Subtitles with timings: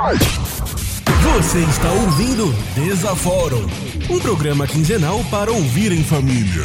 [0.00, 3.68] Você está ouvindo Desaforo,
[4.08, 6.62] um programa quinzenal para ouvir em família.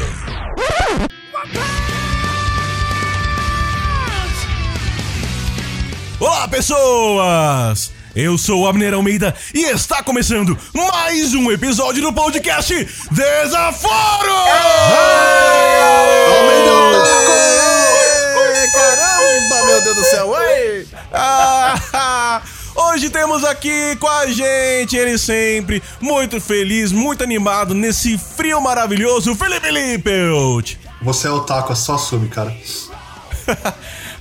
[6.19, 7.92] Olá, pessoas!
[8.16, 12.71] Eu sou o Abner Almeida e está começando mais um episódio do podcast
[13.09, 14.36] Desaforo!
[18.73, 20.27] Caramba, meu Deus do céu!
[20.29, 20.88] Oi!
[21.11, 21.75] Ah,
[22.86, 29.33] Hoje temos aqui com a gente, ele sempre muito feliz, muito animado nesse frio maravilhoso,
[29.36, 30.75] Felipe Lippelt.
[31.01, 32.54] Você é otaku, só assume, cara.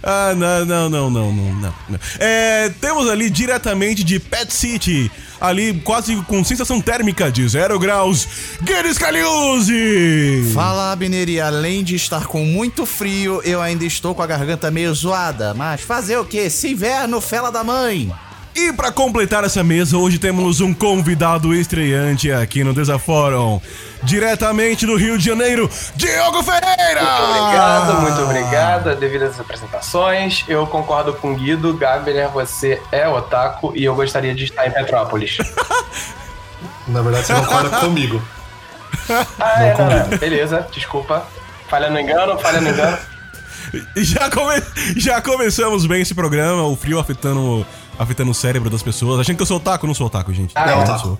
[0.03, 2.01] ah, não, não, não, não, não, não.
[2.19, 5.11] É, temos ali diretamente de Pet City,
[5.41, 8.27] ali quase com sensação térmica de zero graus,
[8.63, 10.51] Guedes Caliuzzi!
[10.55, 14.71] Fala, Abner, e além de estar com muito frio, eu ainda estou com a garganta
[14.71, 15.53] meio zoada.
[15.53, 16.49] Mas fazer o quê?
[16.49, 18.11] Se inverno, fela da mãe!
[18.55, 23.59] E para completar essa mesa, hoje temos um convidado estreante aqui no Desaforum.
[24.03, 27.03] Diretamente do Rio de Janeiro, Diogo Ferreira!
[27.03, 28.97] Muito obrigado, muito obrigado.
[28.97, 31.73] Devido às apresentações, eu concordo com o Guido.
[31.75, 35.39] Gabriel, você é otaku e eu gostaria de estar em Petrópolis.
[36.89, 38.23] Na verdade, você concorda comigo.
[39.41, 41.27] Ah, é, não, não, beleza, desculpa.
[41.71, 42.99] Falha no engano, falha no engano.
[43.97, 44.63] Já, come...
[44.97, 47.67] Já começamos bem esse programa, o frio afetando
[47.99, 49.21] afetando o cérebro das pessoas.
[49.21, 50.53] Achando que eu sou otaku, eu não sou otaku, gente.
[50.55, 51.19] Ah, não, é não sou.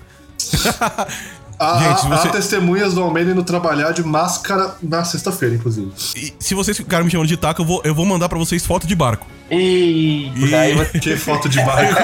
[1.59, 2.29] Há, gente, você...
[2.29, 5.93] há testemunhas do Almeida indo trabalhar de máscara na sexta-feira, inclusive.
[6.17, 8.65] E se vocês ficarem me chamando de taco, eu vou, eu vou mandar pra vocês
[8.65, 9.27] foto de barco.
[9.51, 10.33] E...
[10.35, 10.51] e...
[10.51, 10.99] Daí você...
[11.01, 11.93] Que foto de barco?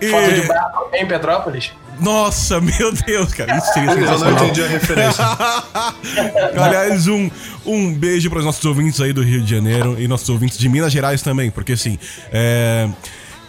[0.00, 0.08] e...
[0.08, 1.72] Foto de barco em Petrópolis?
[2.00, 5.24] Nossa, meu Deus, cara, isso seria Eu não entendi a referência.
[6.62, 7.30] Aliás, um,
[7.66, 10.68] um beijo para os nossos ouvintes aí do Rio de Janeiro e nossos ouvintes de
[10.68, 11.98] Minas Gerais também, porque assim,
[12.32, 12.88] é...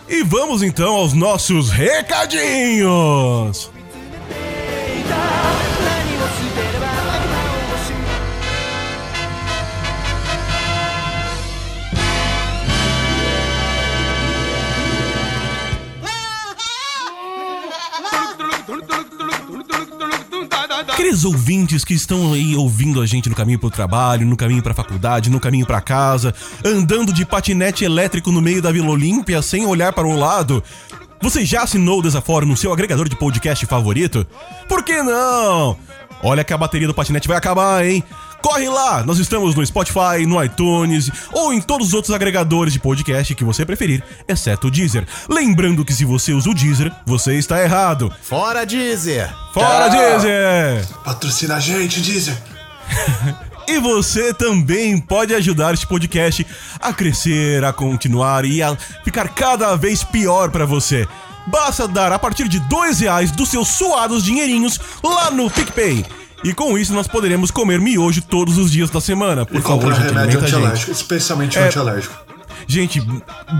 [0.07, 3.69] E vamos então aos nossos recadinhos!
[20.87, 24.73] Aqueles ouvintes que estão aí ouvindo a gente no caminho pro trabalho, no caminho pra
[24.73, 29.65] faculdade, no caminho pra casa, andando de patinete elétrico no meio da Vila Olímpia sem
[29.65, 30.63] olhar para o lado.
[31.21, 34.25] Você já assinou o Desaforo no seu agregador de podcast favorito?
[34.69, 35.77] Por que não?
[36.23, 38.03] Olha que a bateria do patinete vai acabar, hein?
[38.41, 39.03] Corre lá!
[39.03, 43.43] Nós estamos no Spotify, no iTunes ou em todos os outros agregadores de podcast que
[43.43, 45.05] você preferir, exceto o Deezer.
[45.29, 48.11] Lembrando que se você usa o Deezer, você está errado.
[48.21, 49.29] Fora Deezer!
[49.53, 50.87] Fora Deezer!
[51.03, 52.37] Patrocina a gente, Deezer!
[53.69, 56.43] E você também pode ajudar este podcast
[56.79, 61.07] a crescer, a continuar e a ficar cada vez pior para você.
[61.45, 66.03] Basta dar a partir de dois reais dos seus suados dinheirinhos lá no PicPay.
[66.43, 69.45] E com isso nós poderemos comer miojo todos os dias da semana.
[69.45, 72.15] Por e favor, gente, remédio antialérgico, especialmente é, antialérgico.
[72.67, 73.01] Gente,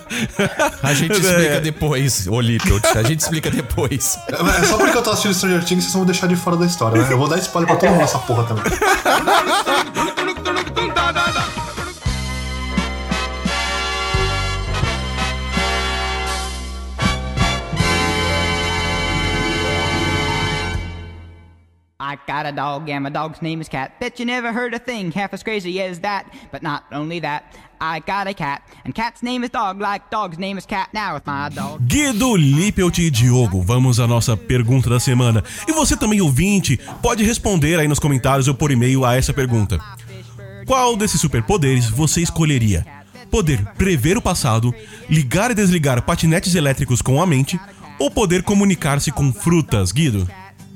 [0.84, 1.60] a gente explica é.
[1.60, 2.80] depois, Olímpio.
[2.96, 4.18] A gente explica depois.
[4.28, 6.66] É, é só porque eu tô assistindo Stranger Things, vocês vão deixar de fora da
[6.66, 7.08] história, né?
[7.12, 8.64] Eu vou dar spoiler pra todo mundo essa porra também.
[22.02, 24.00] I got a dog and my dog's name is Cat.
[24.00, 26.28] Bet you never heard a thing half as crazy as that.
[26.50, 27.44] But not only that,
[27.82, 30.94] I got a cat, and cat's name is dog, like dog's name is cat.
[30.94, 31.82] Now with my dog.
[31.86, 35.44] Guido, Lippelt e Diogo, vamos à nossa pergunta da semana.
[35.68, 39.78] E você também, ouvinte, pode responder aí nos comentários ou por e-mail a essa pergunta.
[40.66, 42.86] Qual desses superpoderes você escolheria?
[43.30, 44.74] Poder prever o passado,
[45.10, 47.60] ligar e desligar patinetes elétricos com a mente
[48.00, 50.26] ou poder comunicar-se com frutas, Guido?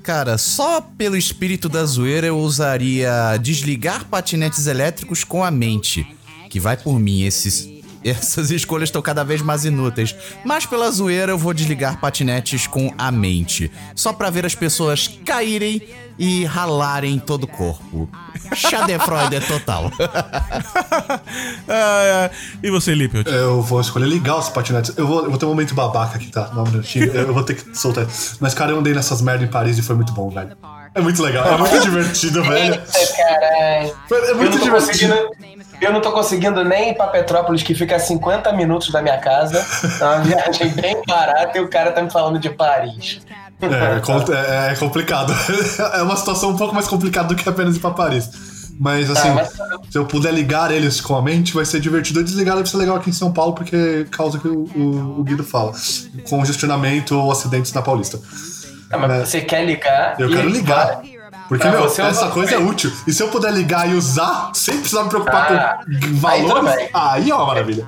[0.04, 6.06] Cara, só pelo espírito da zoeira eu usaria desligar patinetes elétricos com a mente.
[6.50, 7.70] Que vai por mim, esses,
[8.04, 10.16] essas escolhas estão cada vez mais inúteis.
[10.44, 13.72] Mas pela zoeira eu vou desligar patinetes com a mente.
[13.96, 15.82] Só pra ver as pessoas caírem
[16.18, 18.10] e ralarem todo o corpo.
[18.54, 19.92] Schadenfreude é total.
[21.68, 22.30] ah,
[22.62, 23.28] e você, Lippelt?
[23.28, 24.94] Eu vou escolher ligar os patinetes.
[24.98, 26.52] Eu vou, eu vou ter um momento babaca aqui, tá?
[26.54, 27.12] Não, um minutinho.
[27.12, 28.06] Eu vou ter que soltar.
[28.40, 30.56] Mas, cara, eu andei nessas merda em Paris e foi muito bom, velho.
[30.96, 32.74] É muito legal, é muito divertido, velho.
[32.76, 33.96] Eita, caralho.
[34.30, 35.16] É muito divertido.
[35.84, 39.18] Eu não tô conseguindo nem ir pra Petrópolis, que fica a 50 minutos da minha
[39.18, 39.66] casa.
[40.00, 43.20] É uma viagem bem barata e o cara tá me falando de Paris.
[43.62, 45.34] É, é, é complicado.
[45.94, 48.30] É uma situação um pouco mais complicada do que apenas ir pra Paris.
[48.80, 49.50] Mas assim, ah, mas...
[49.90, 52.20] se eu puder ligar eles com a mente, vai ser divertido.
[52.20, 55.24] Eu desligar deve ser legal aqui em São Paulo, porque causa que o, o, o
[55.24, 55.74] Guido fala.
[56.28, 58.20] Congestionamento ou acidentes na Paulista.
[58.90, 59.26] Ah, mas é.
[59.26, 60.20] você quer ligar?
[60.20, 61.02] Eu quero ligar.
[61.58, 62.92] Porque, meu, essa coisa é útil.
[63.06, 66.90] E se eu puder ligar e usar, sem precisar me preocupar ah, com valores, aí,
[66.94, 67.86] aí ó, maravilha.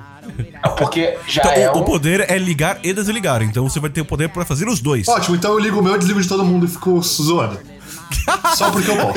[0.78, 1.80] Porque já então, é o, um...
[1.80, 3.42] o poder é ligar e desligar.
[3.42, 5.08] Então você vai ter o poder para fazer os dois.
[5.08, 7.58] Ótimo, então eu ligo o meu e desligo de todo mundo e fico zoando.
[8.54, 9.16] Só porque eu posso.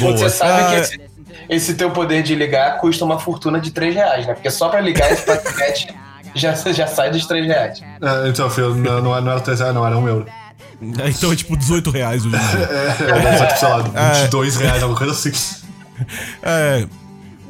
[0.00, 1.00] Você sabe que esse,
[1.48, 4.34] esse, teu poder de ligar custa uma fortuna de 3 reais, né?
[4.34, 5.94] Porque só pra ligar esse paquete
[6.34, 7.80] já, já sai dos 3 reais.
[7.80, 10.26] É, então, filho, não, não era 3 reais, não, era 1 euro.
[11.08, 12.68] Então é tipo 18 reais hoje em dia.
[12.70, 13.82] é, é, tipo, sei lá,
[14.22, 14.64] 22 é.
[14.64, 15.32] reais, alguma coisa assim.
[16.44, 16.86] É.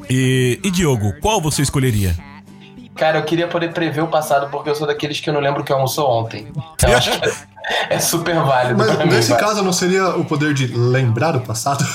[0.09, 2.17] E, e Diogo, qual você escolheria?
[2.95, 5.63] Cara, eu queria poder prever o passado, porque eu sou daqueles que eu não lembro
[5.63, 6.47] que almoçou ontem.
[6.73, 7.31] Então acho que
[7.89, 8.77] é super válido.
[8.77, 11.85] Mas nesse mim, caso, não seria o poder de lembrar o passado?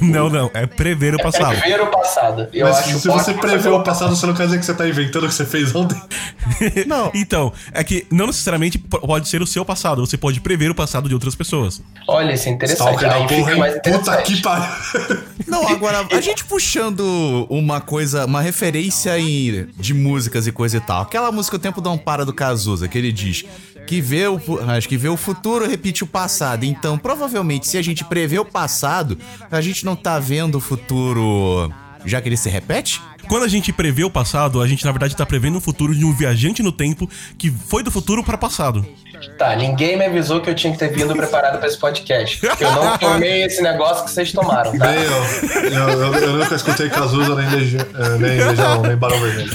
[0.00, 1.54] Não, não, é prever o passado.
[1.54, 2.48] É prever o passado.
[2.52, 5.24] Eu Mas se você prever o passado, você não quer dizer que você tá inventando
[5.24, 6.00] o que você fez ontem?
[6.86, 7.10] Não.
[7.14, 11.08] então, é que não necessariamente pode ser o seu passado, você pode prever o passado
[11.08, 11.82] de outras pessoas.
[12.06, 13.04] Olha, isso é interessante.
[13.04, 14.04] Aí porra, mais interessante.
[14.04, 14.68] Puta que pariu.
[15.46, 20.80] Não, agora, a gente puxando uma coisa, uma referência em, de músicas e coisa e
[20.80, 21.02] tal.
[21.02, 23.44] Aquela música O Tempo Não Para do Cazuza, que ele diz
[23.88, 24.38] que vê o,
[24.76, 26.64] acho que vê o futuro repete o passado.
[26.64, 29.16] Então, provavelmente, se a gente prevê o passado,
[29.50, 31.72] a gente não tá vendo o futuro
[32.08, 33.00] já que ele se repete?
[33.28, 36.04] Quando a gente prevê o passado, a gente na verdade tá prevendo o futuro de
[36.04, 38.86] um viajante no tempo que foi do futuro para passado.
[39.36, 42.38] Tá, ninguém me avisou que eu tinha que ter vindo preparado para esse podcast.
[42.56, 44.92] Que eu não tomei esse negócio que vocês tomaram, tá?
[44.92, 45.10] Nem eu.
[45.72, 49.52] Eu, eu, eu nunca escutei Cazuza nem Legião, eh, nem, Legião, nem Barão Vermelho.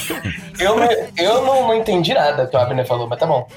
[0.59, 0.75] Eu,
[1.17, 3.47] eu não, não entendi nada que o Abner falou, mas tá bom.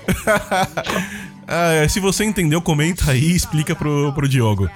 [1.47, 4.71] ah, se você entendeu, comenta aí e explica pro, pro Diogo.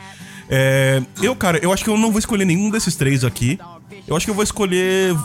[0.48, 3.58] É, eu, cara, eu acho que eu não vou escolher nenhum desses três aqui.
[4.06, 5.16] Eu acho que eu vou escolher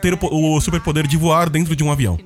[0.00, 2.18] ter o, o superpoder de voar dentro de um avião.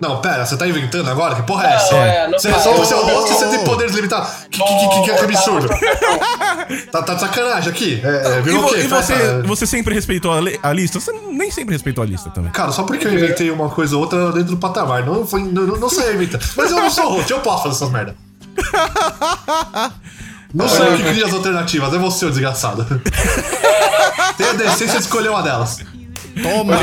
[0.00, 1.36] Não, pera, você tá inventando agora?
[1.36, 1.94] Que porra é essa?
[1.94, 4.28] É, você, só você, você, você tem poderes limitados.
[4.50, 5.68] Que, que, que, que, que absurdo.
[6.90, 8.00] tá, tá de sacanagem aqui.
[8.04, 8.80] É, é, virou e, o quê?
[8.80, 10.98] E você, você sempre respeitou a, a, lista?
[10.98, 12.50] Você nem sempre respeitou a lista também.
[12.50, 15.06] Cara, só porque eu inventei uma coisa ou outra dentro do patamar.
[15.06, 16.40] Não, foi, não, não sei inventar.
[16.56, 18.16] Mas eu não sou host, eu posso fazer essas merda.
[20.54, 22.86] Não sou eu que cria as alternativas, é você, o desgraçado.
[24.38, 25.80] Tem a decência de escolher uma delas.
[26.42, 26.74] Toma!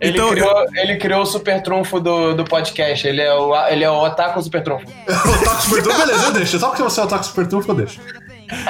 [0.00, 3.06] Ele, então, criou, ele criou o super trunfo do, do podcast.
[3.06, 4.86] Ele é o, ele é o Otaku Super Trunfo.
[5.08, 6.58] o Otaku Super Trunfo, beleza, eu deixo.
[6.58, 8.00] Só porque você é o Otaku Super Trunfo, eu deixo.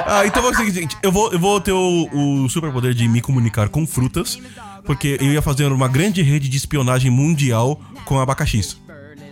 [0.07, 3.09] Ah, então é o seguinte, eu vou, eu vou ter o, o super poder de
[3.09, 4.39] me comunicar com frutas,
[4.85, 8.79] porque eu ia fazer uma grande rede de espionagem mundial com abacaxis.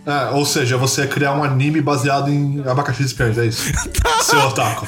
[0.04, 3.70] É, ou seja, você criar um anime baseado em abacaxi espiões, é isso?
[4.22, 4.86] Seu otaku.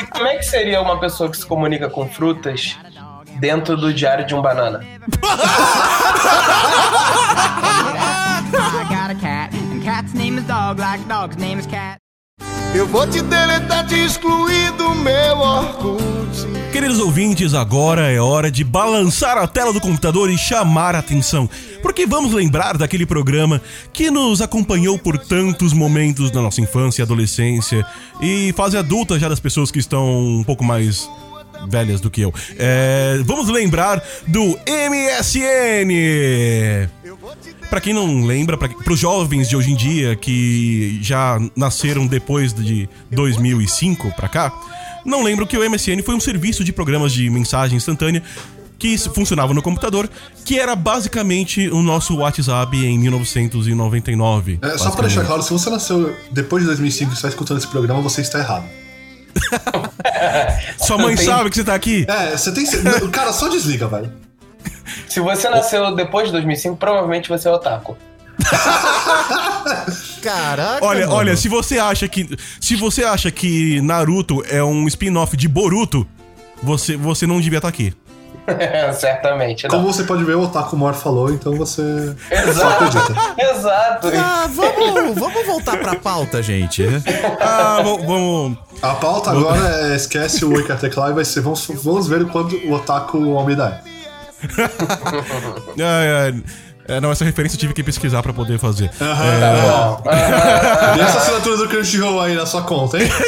[0.00, 2.76] E como é que seria uma pessoa que se comunica com frutas
[3.38, 4.80] dentro do diário de um banana?
[12.74, 16.04] Eu vou te deletar, te excluir do meu Orkut.
[16.72, 21.48] Queridos ouvintes, agora é hora de balançar a tela do computador e chamar a atenção,
[21.80, 23.62] porque vamos lembrar daquele programa
[23.92, 27.86] que nos acompanhou por tantos momentos na nossa infância e adolescência
[28.20, 31.08] e fase adulta já das pessoas que estão um pouco mais
[31.68, 32.34] velhas do que eu.
[32.58, 35.90] É, vamos lembrar do MSN.
[37.70, 42.52] Pra quem não lembra, pra, pros jovens de hoje em dia que já nasceram depois
[42.52, 44.52] de 2005 pra cá,
[45.04, 48.22] não lembro que o MSN foi um serviço de programas de mensagem instantânea
[48.78, 50.10] que funcionava no computador,
[50.44, 54.58] que era basicamente o nosso WhatsApp em 1999.
[54.60, 57.68] É, só pra deixar claro, se você nasceu depois de 2005 e está escutando esse
[57.68, 58.64] programa, você está errado.
[60.78, 62.04] Sua mãe Tem- sabe que você tá aqui?
[62.08, 62.64] É, você tem.
[63.10, 64.12] Cara, só desliga, velho.
[65.08, 67.96] Se você nasceu depois de 2005, provavelmente você é otaku.
[70.22, 70.84] Caraca.
[70.84, 71.18] Olha, mano.
[71.18, 72.28] olha, se você acha que
[72.60, 76.06] se você acha que Naruto é um spin-off de Boruto,
[76.62, 77.94] você você não devia estar aqui.
[78.94, 79.68] Certamente.
[79.68, 79.92] Como Não.
[79.92, 82.14] você pode ver, o Otaku Mor falou, então você.
[82.28, 82.84] Só Exato.
[82.84, 83.14] acredita.
[83.38, 84.08] Exato.
[84.14, 86.84] Ah, vamos, vamos voltar pra pauta, gente.
[87.40, 91.40] Ah, vamos, vamos A pauta agora é esquece o Oi Tecla e vai ser.
[91.40, 93.93] Vamos, vamos ver o quanto o Otaku Almeida é.
[95.78, 96.32] é,
[96.88, 98.88] é, é, não, essa referência eu tive que pesquisar pra poder fazer.
[98.90, 100.02] Tá bom.
[100.96, 103.08] E essa assinatura do Crunchyroll aí na sua conta, hein?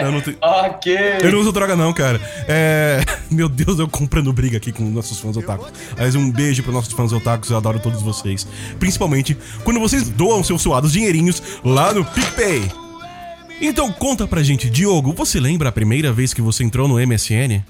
[0.00, 0.96] Eu não, te- ok.
[1.22, 2.20] eu não uso droga não, cara.
[2.46, 5.68] É, meu Deus, eu comprando briga aqui com nossos fãs otakus.
[5.96, 8.46] Mas um beijo para nossos fãs otakus, eu adoro todos vocês.
[8.78, 12.70] Principalmente quando vocês doam seus suados dinheirinhos lá no PicPay.
[13.60, 17.62] Então conta pra gente, Diogo, você lembra a primeira vez que você entrou no MSN?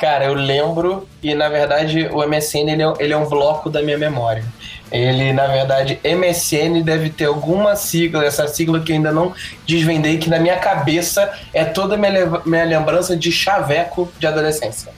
[0.00, 3.82] Cara, eu lembro e na verdade o MSN ele é, ele é um bloco da
[3.82, 4.42] minha memória.
[4.90, 9.32] Ele, na verdade, MSN deve ter alguma sigla, essa sigla que eu ainda não
[9.64, 14.90] desvendei, que na minha cabeça é toda a minha, minha lembrança de chaveco de adolescência.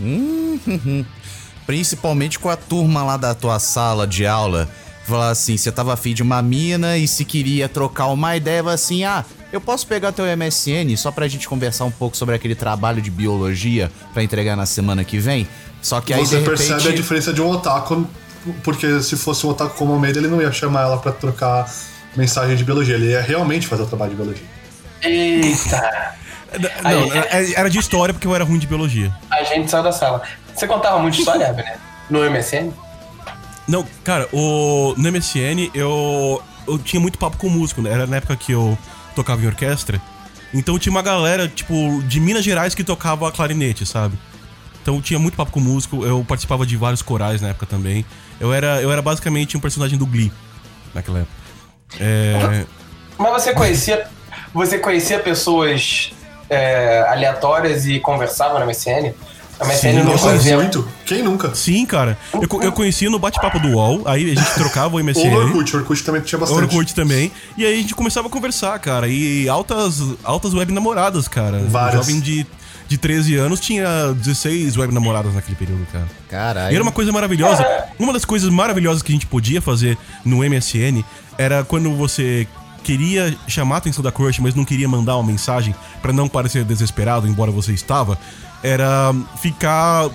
[0.00, 1.04] Hum,
[1.66, 4.68] Principalmente com a turma lá da tua sala de aula.
[5.06, 9.04] Falar assim, você tava afim de uma mina e se queria trocar uma ideia, assim,
[9.04, 13.00] ah, eu posso pegar teu MSN só pra gente conversar um pouco sobre aquele trabalho
[13.00, 15.46] de biologia pra entregar na semana que vem?
[15.80, 16.96] Só que aí, você de percebe a repente...
[16.96, 18.04] diferença de um Otaku,
[18.64, 21.72] porque se fosse um Otaku como Almeida, ele não ia chamar ela pra trocar
[22.16, 22.96] mensagem de biologia.
[22.96, 24.46] Ele ia realmente fazer o trabalho de biologia.
[25.02, 26.14] Eita!
[26.82, 29.12] Não, é- era de história porque eu era ruim de biologia.
[29.30, 30.22] A gente saiu da sala.
[30.54, 31.76] Você contava muito história, né?
[32.08, 32.70] No MSN?
[33.66, 37.90] Não, cara, o, no MSN eu, eu tinha muito papo com músico, né?
[37.90, 38.78] Era na época que eu
[39.14, 40.00] tocava em orquestra.
[40.54, 44.16] Então tinha uma galera, tipo, de Minas Gerais que tocava clarinete, sabe?
[44.80, 48.06] Então tinha muito papo com músico, eu participava de vários corais na época também.
[48.38, 50.30] Eu era, eu era basicamente um personagem do Glee
[50.94, 51.34] naquela época.
[51.98, 52.64] É,
[53.18, 54.06] Mas você conhecia.
[54.54, 56.12] Você conhecia pessoas
[56.48, 59.12] é, aleatórias e conversava no MSN?
[59.58, 60.56] A MSN Sim, não fazia.
[60.56, 60.86] muito.
[61.04, 61.54] Quem nunca?
[61.54, 62.18] sim, cara.
[62.34, 65.20] Eu, eu conhecia no bate-papo do UOL, aí a gente trocava o MSN.
[65.20, 65.76] Ou no Orkut.
[65.76, 66.62] O Orkut também tinha bastante.
[66.62, 67.32] Orkut também.
[67.56, 69.08] E aí a gente começava a conversar, cara.
[69.08, 71.62] E altas, altas web namoradas, cara.
[71.68, 71.94] Várias.
[71.94, 72.46] Um jovem de,
[72.86, 76.06] de 13 anos tinha 16 web namoradas naquele período, cara.
[76.28, 76.72] Caralho.
[76.72, 77.64] E era uma coisa maravilhosa.
[77.98, 81.02] Uma das coisas maravilhosas que a gente podia fazer no MSN
[81.38, 82.46] era quando você
[82.86, 86.62] queria chamar a atenção da crush, mas não queria mandar uma mensagem pra não parecer
[86.64, 88.16] desesperado, embora você estava,
[88.62, 90.08] era ficar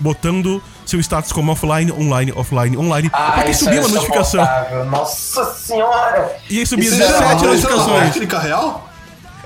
[0.00, 3.10] botando seu status como offline, online, offline, online.
[3.12, 4.40] Ah, porque subia é uma notificação.
[4.42, 4.84] insuportável.
[4.84, 6.36] Nossa senhora!
[6.48, 8.12] E aí subia Isso 17 é- Isso é uma notificações.
[8.12, 8.85] técnica real?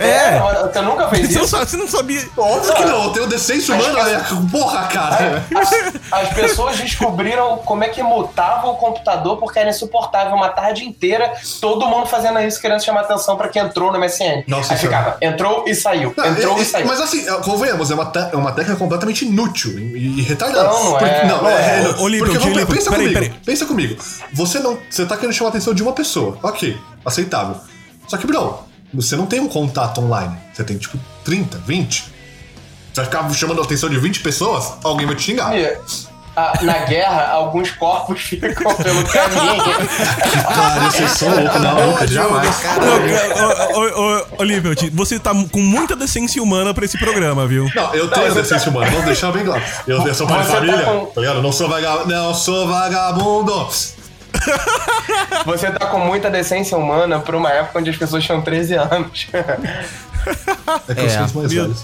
[0.00, 0.38] É.
[0.72, 1.56] Você nunca fez isso?
[1.56, 2.26] você não sabia.
[2.36, 4.24] Óbvio que não, eu tenho decência humana, né?
[4.50, 5.44] Porra, cara.
[5.54, 10.84] As, as pessoas descobriram como é que mutava o computador porque era insuportável uma tarde
[10.84, 14.44] inteira, todo mundo fazendo isso, querendo chamar atenção pra quem entrou no MSN.
[14.46, 14.98] Nossa Aí senhora.
[14.98, 16.86] ficava, entrou e saiu, Não, entrou é- e saiu.
[16.86, 20.68] Mas assim, convenhamos, é uma, é uma técnica completamente inútil e, e retardada.
[20.68, 21.78] Não, não Porque- é, Não, não é.
[21.78, 21.82] é.
[21.82, 22.00] não.
[22.00, 23.40] Ô, Olímpio, Porque pensa peraí, comigo, peraí.
[23.44, 23.96] pensa comigo.
[24.32, 27.56] Você não, você tá querendo chamar a atenção de uma pessoa, ok, aceitável.
[28.08, 30.36] Só que, bro, você não tem um contato online.
[30.52, 32.02] Você tem tipo 30, 20.
[32.02, 32.10] Você
[32.96, 34.72] vai ficar chamando a atenção de 20 pessoas?
[34.82, 35.56] Alguém vai te xingar.
[35.56, 35.64] E,
[36.36, 39.62] a- na guerra, alguns corpos ficam pelo caminho.
[40.44, 42.56] Cara, vocês são loucos, não, nunca, jamais.
[43.74, 47.68] Ô, ô, ô, ô, Olívio, você tá com muita decência humana pra esse programa, viu?
[47.74, 49.62] Não, eu tenho você decência humana, vamos deixar bem claro.
[49.86, 51.36] Eu, eu sou pai de tá família, com- tá ligado?
[51.36, 52.08] Eu não sou vagabundo.
[52.08, 53.68] Não sou vagabundo.
[55.46, 59.26] Você tá com muita decência humana pra uma época onde as pessoas tinham 13 anos.
[60.88, 61.82] É que eu É, mais meu- velhos.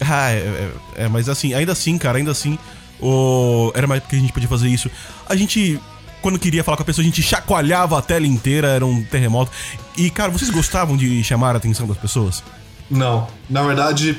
[0.00, 0.70] Ah, é, é-
[1.04, 2.58] é, mas assim, ainda assim, cara, ainda assim,
[3.00, 3.72] o...
[3.74, 4.88] era mais porque a gente podia fazer isso.
[5.28, 5.80] A gente,
[6.22, 9.50] quando queria falar com a pessoa, a gente chacoalhava a tela inteira, era um terremoto.
[9.96, 12.42] E, cara, vocês gostavam de chamar a atenção das pessoas?
[12.90, 14.16] Não, na verdade,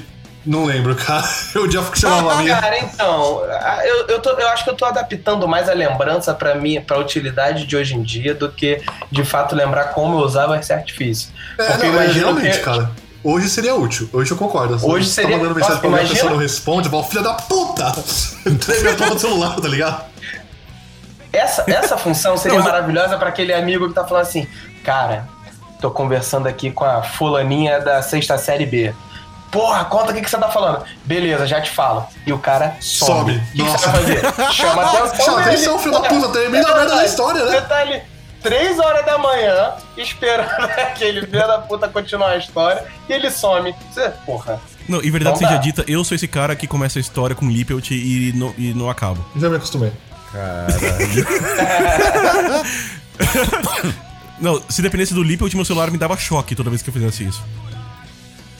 [0.49, 1.23] não lembro, cara.
[1.53, 2.59] Eu já chamava a minha.
[2.59, 3.41] Cara, então,
[3.85, 6.97] eu, eu, tô- eu acho que eu tô adaptando mais a lembrança pra mim, pra
[6.97, 11.29] utilidade de hoje em dia, do que de fato lembrar como eu usava esse artifício.
[11.57, 12.91] É, Porque não, é, imagino realmente, que- cara.
[13.21, 14.09] Hoje seria útil.
[14.13, 14.75] Hoje eu concordo.
[14.87, 16.91] Hoje Você seria- Tá mandando mensagem Nossa, pra mim, a imagina- pessoa não responde, eu
[16.91, 17.93] falo, filha da puta!
[18.49, 20.03] Entrei minha porra do celular, tá ligado?
[21.31, 24.47] Essa, essa função seria maravilhosa para aquele amigo que tá falando assim,
[24.83, 25.27] cara,
[25.81, 28.93] tô conversando aqui com a fulaninha da sexta série B.
[29.51, 30.85] Porra, conta o que, que você tá falando.
[31.05, 32.05] Beleza, já te falo.
[32.25, 33.33] E o cara some.
[33.33, 33.37] Some.
[33.37, 34.21] O que, que você vai fazer?
[34.53, 35.25] Chama atenção.
[35.25, 37.51] Chama atenção, filho da puta, termina a merda da história, né?
[37.51, 38.01] Você tá ali
[38.41, 43.73] três horas da manhã esperando aquele filho da puta continuar a história e ele some.
[43.91, 44.59] Você, porra.
[44.87, 47.91] Não, e verdade seja dita, eu sou esse cara que começa a história com Lippelt
[47.91, 49.23] e não, e não acabo.
[49.35, 49.91] Já me acostumei.
[54.39, 57.25] Não, se dependesse do Lippelt, meu celular me dava choque toda vez que eu fizesse
[57.25, 57.43] isso.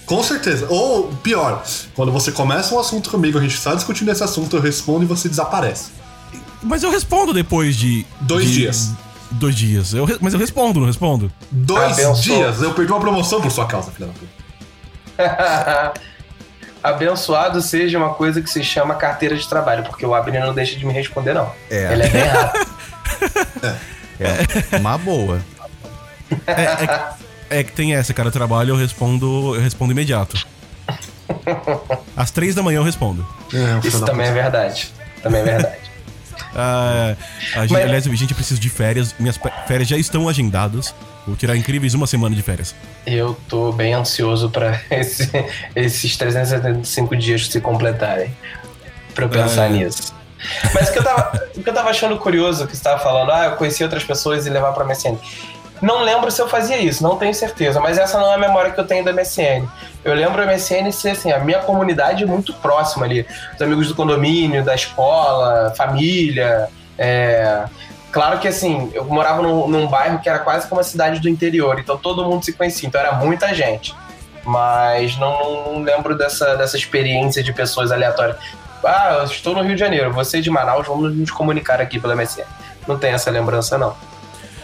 [0.09, 0.65] Com certeza.
[0.69, 1.63] Ou pior,
[1.95, 5.05] quando você começa um assunto comigo, a gente está discutindo esse assunto, eu respondo e
[5.05, 5.91] você desaparece.
[6.63, 8.07] Mas eu respondo depois de.
[8.21, 8.89] Dois de- dias.
[9.29, 9.93] Dois dias.
[9.93, 11.31] Eu mas eu respondo, não respondo?
[11.51, 12.15] Dois Abençoa.
[12.15, 15.93] dias, eu perdi uma promoção por sua causa, filha da puta.
[16.83, 20.75] Abençoado seja uma coisa que se chama carteira de trabalho, porque o Abner não deixa
[20.75, 21.51] de me responder, não.
[21.69, 21.93] É.
[21.93, 22.67] Ele é bem rápido.
[24.19, 25.39] É, uma boa.
[26.47, 27.28] É
[27.63, 28.29] que tem essa, cara.
[28.29, 29.55] Eu trabalho, eu respondo.
[29.55, 30.37] Eu respondo imediato.
[32.15, 33.25] Às três da manhã eu respondo.
[33.53, 34.91] É, Isso também é verdade.
[35.21, 35.75] Também é verdade.
[36.55, 37.15] Ah,
[37.55, 39.13] a gente, Mas- Aliás, gente, eu preciso de férias.
[39.19, 40.95] Minhas férias já estão agendadas.
[41.27, 42.73] Vou tirar incríveis uma semana de férias.
[43.05, 45.29] Eu tô bem ansioso pra esse-
[45.75, 48.35] esses 375 dias se completarem.
[49.13, 49.69] Pra eu pensar É.
[49.69, 50.11] nisso.
[50.73, 53.31] Mas o que, eu tava, o que eu tava achando curioso que você tava falando,
[53.31, 55.17] ah, eu conheci outras pessoas e levar pra MSN.
[55.81, 58.71] Não lembro se eu fazia isso, não tenho certeza, mas essa não é a memória
[58.71, 59.65] que eu tenho da MSN.
[60.03, 63.25] Eu lembro a MSN ser assim, a minha comunidade muito próxima ali.
[63.55, 66.67] Os amigos do condomínio, da escola, família.
[66.97, 67.63] é,
[68.11, 71.29] Claro que assim, eu morava num, num bairro que era quase como uma cidade do
[71.29, 73.93] interior, então todo mundo se conhecia, então era muita gente.
[74.43, 78.37] Mas não, não- não lembro dessa, dessa experiência de pessoas aleatórias.
[78.83, 82.15] Ah, eu estou no Rio de Janeiro, você de Manaus, vamos nos comunicar aqui pela
[82.15, 82.43] MSN.
[82.87, 83.95] Não tem essa lembrança, não.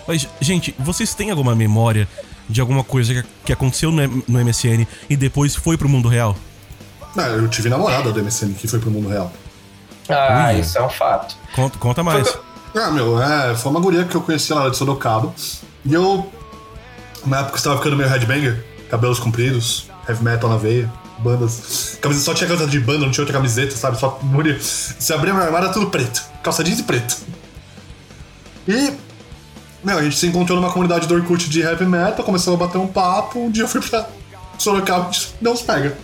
[0.07, 2.07] Mas, gente, vocês têm alguma memória
[2.47, 6.35] de alguma coisa que, aconteceu no, MSN e depois foi pro mundo real?
[7.15, 9.31] Não, eu tive namorada do MSN que foi pro mundo real.
[10.09, 10.59] Ah, Ui.
[10.59, 11.35] isso é um fato.
[11.55, 12.38] Conta, conta mais.
[12.75, 15.33] Ah, meu, é, foi uma guria que eu conheci lá de Sorocaba.
[15.83, 16.29] E eu,
[17.25, 21.97] na época, estava ficando meio headbanger, cabelos compridos, heavy metal na veia, bandas.
[22.01, 23.97] Camiseta, só tinha camiseta de banda, não tinha outra camiseta, sabe?
[23.97, 24.60] Só guria.
[24.60, 26.21] Se abria meu armário, era tudo preto.
[26.43, 27.17] Calça jeans e preto.
[28.67, 28.93] E,
[29.86, 32.80] meu, a gente se encontrou numa comunidade do Orkut de heavy metal, começamos a bater
[32.80, 33.39] um papo.
[33.39, 34.08] Um dia eu fui pra
[34.58, 35.95] Sorocaba e não os pega.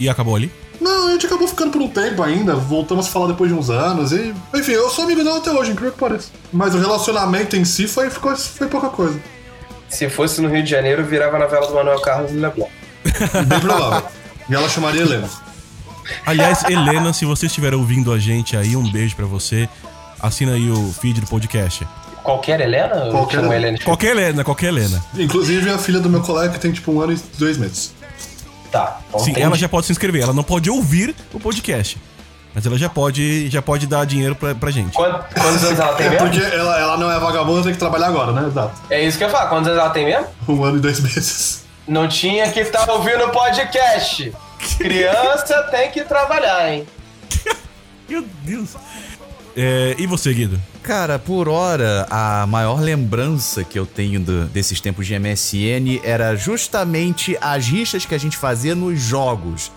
[0.00, 0.50] E acabou ali?
[0.80, 3.70] Não, a gente acabou ficando por um tempo ainda, voltamos a falar depois de uns
[3.70, 4.34] anos e.
[4.54, 6.30] Enfim, eu sou amigo dela até hoje, incrível que pareça.
[6.52, 9.20] Mas o relacionamento em si foi, ficou, foi pouca coisa.
[9.88, 12.68] Se fosse no Rio de Janeiro, virava a novela do Manuel Carlos e Leblon.
[13.46, 14.08] Bem provável.
[14.48, 15.28] e ela chamaria Helena.
[16.24, 19.68] Aliás, Helena, se você estiver ouvindo a gente aí, um beijo pra você.
[20.20, 21.86] Assina aí o feed do podcast.
[22.28, 23.10] Qualquer Helena?
[23.10, 23.54] Qualquer Helena.
[23.56, 23.78] Helena.
[23.78, 25.02] Qualquer Helena, qualquer Helena.
[25.16, 27.94] Inclusive a filha do meu colega que tem tipo um ano e dois meses.
[28.70, 29.00] Tá.
[29.08, 29.46] então Sim, entendi.
[29.46, 30.22] ela já pode se inscrever.
[30.24, 31.96] Ela não pode ouvir o podcast.
[32.54, 34.92] Mas ela já pode, já pode dar dinheiro pra, pra gente.
[34.94, 36.28] Quant- Quantos anos ela tem É mesmo?
[36.28, 38.46] porque ela, ela não é vagabunda, tem que trabalhar agora, né?
[38.46, 38.78] Exato.
[38.90, 39.48] É isso que eu ia falar.
[39.48, 40.26] Quantos anos ela tem mesmo?
[40.48, 41.64] Um ano e dois meses.
[41.86, 44.32] Não tinha que estar ouvindo o podcast.
[44.76, 46.86] Criança tem que trabalhar, hein?
[48.06, 48.70] Meu Deus.
[49.60, 50.60] É, e você, Guido?
[50.84, 56.36] Cara, por hora, a maior lembrança que eu tenho do- desses tempos de MSN era
[56.36, 59.72] justamente as rixas que a gente fazia nos jogos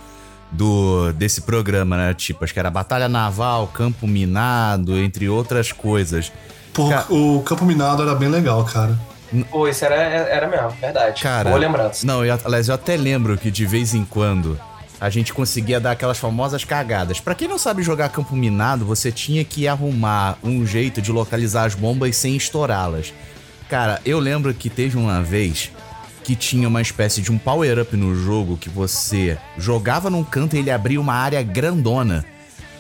[0.52, 2.13] do desse programa, né?
[2.13, 6.32] Tipo, acho que era Batalha Naval, Campo Minado, entre outras coisas.
[6.74, 8.96] Pô, Ca- o Campo Minado era bem legal, cara.
[9.50, 11.24] Pô, isso era, era mesmo, verdade.
[11.24, 12.06] Cara, Boa lembrança.
[12.06, 14.60] Não, eu, aliás, eu até lembro que de vez em quando
[15.01, 17.19] a gente conseguia dar aquelas famosas cagadas.
[17.19, 21.65] Pra quem não sabe jogar campo minado, você tinha que arrumar um jeito de localizar
[21.65, 23.11] as bombas sem estourá-las.
[23.67, 25.71] Cara, eu lembro que teve uma vez
[26.23, 30.59] que tinha uma espécie de um power-up no jogo que você jogava num canto e
[30.59, 32.23] ele abria uma área grandona.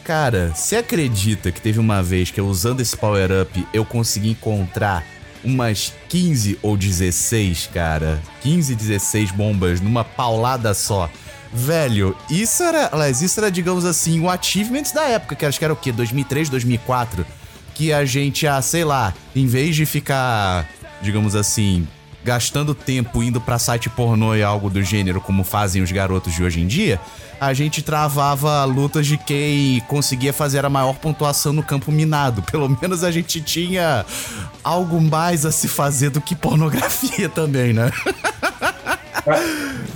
[0.03, 5.03] Cara, você acredita que teve uma vez que eu usando esse power-up eu consegui encontrar
[5.43, 8.21] umas 15 ou 16, cara?
[8.41, 11.09] 15, 16 bombas numa paulada só.
[11.53, 15.73] Velho, isso era, isso era, digamos assim, o achievement da época, que acho que era
[15.73, 15.91] o quê?
[15.91, 17.25] 2003, 2004?
[17.73, 20.67] Que a gente, ah, sei lá, em vez de ficar,
[21.01, 21.87] digamos assim,
[22.23, 26.43] gastando tempo indo pra site pornô e algo do gênero, como fazem os garotos de
[26.43, 26.99] hoje em dia,
[27.39, 32.43] a gente travava lutas de quem conseguia fazer a maior pontuação no campo minado.
[32.43, 34.05] Pelo menos a gente tinha
[34.63, 37.91] algo mais a se fazer do que pornografia também, né?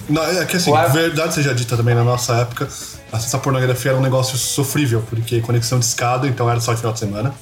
[0.09, 0.93] Não, é que assim, Claro.
[0.93, 2.67] verdade seja dita também, na nossa época,
[3.11, 6.93] acessar pornografia era um negócio sofrível, porque conexão de escada, então era só em final
[6.93, 7.33] de semana.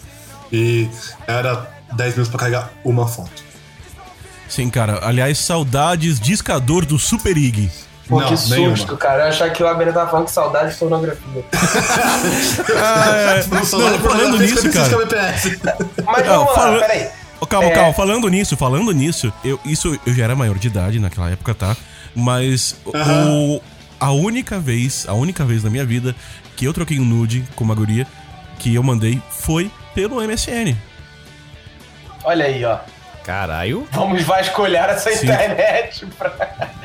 [0.52, 0.88] E
[1.28, 3.44] era 10 minutos pra carregar uma foto.
[4.48, 5.00] Sim, cara.
[5.06, 7.72] Aliás, saudades discador do Super Ig.
[8.08, 8.98] Pô, Não, que susto, nenhuma.
[8.98, 9.24] cara.
[9.24, 11.44] Eu achava que o Laberto tava falando que saudade de pornografia.
[12.76, 13.44] Ah, é.
[13.48, 15.06] No celular, Não, falando nisso, 56 cara.
[15.06, 15.60] kbps.
[16.06, 17.10] Mas Não, vamos lá, fala- peraí.
[17.44, 17.72] Ô, calma, É.
[17.72, 17.94] calma.
[17.94, 21.76] Falando nisso, falando nisso, eu, isso eu já era maior de idade naquela época, tá?
[22.16, 23.30] Mas o- Aham.
[23.32, 23.62] o,
[24.00, 26.16] a única vez, a única vez na minha vida
[26.56, 28.08] que eu troquei um nude com uma guria
[28.60, 30.76] que eu mandei foi pelo MSN.
[32.24, 32.78] Olha aí, ó.
[33.26, 33.88] Caralho.
[33.92, 35.26] Vamos vasculhar essa Sim.
[35.26, 36.32] internet pra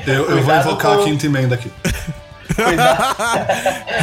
[0.07, 1.71] Eu, eu vou Cuidado invocar com- a quinta emenda aqui.
[2.55, 3.17] cuidar.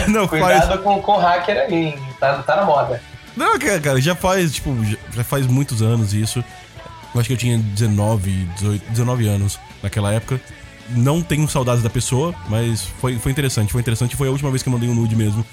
[0.08, 0.42] Não, faz.
[0.42, 2.00] Cuidado com, com o hacker aí, hein?
[2.20, 3.02] Tá, tá na moda.
[3.36, 4.76] Não, cara, já faz, tipo,
[5.14, 6.44] já, faz muitos anos isso.
[7.14, 10.40] Eu acho que eu tinha 19, 18, 19 anos naquela época.
[10.90, 13.72] Não tenho saudades da pessoa, mas foi, foi interessante.
[13.72, 14.16] Foi interessante.
[14.16, 15.46] Foi a última vez que eu mandei um nude mesmo.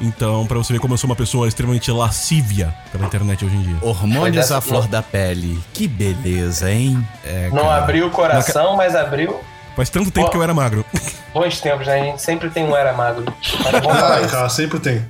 [0.00, 3.62] Então, pra você ver como eu sou uma pessoa extremamente lascívia pela internet hoje em
[3.62, 3.76] dia.
[3.82, 5.60] Hormônios à flor da pele.
[5.72, 7.06] Que beleza, hein?
[7.24, 9.38] É, Não cara, abriu o coração, mas abriu
[9.76, 10.84] Faz tanto tempo que eu era magro.
[11.32, 12.00] bons tempos, né?
[12.00, 13.24] A gente sempre tem um era magro.
[13.64, 14.30] Mas é bom falar Ah, isso.
[14.30, 15.02] cara, sempre tem.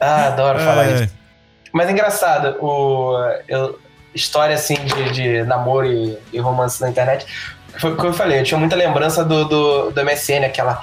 [0.00, 1.04] Ah, adoro falar É.
[1.04, 1.14] isso.
[1.74, 3.16] Mas é engraçado, o,
[3.48, 3.78] eu-
[4.14, 7.26] história assim de, de namoro e, e romance na internet.
[7.80, 10.80] Foi o que eu falei, eu tinha muita lembrança do, do, do MSN, aquela,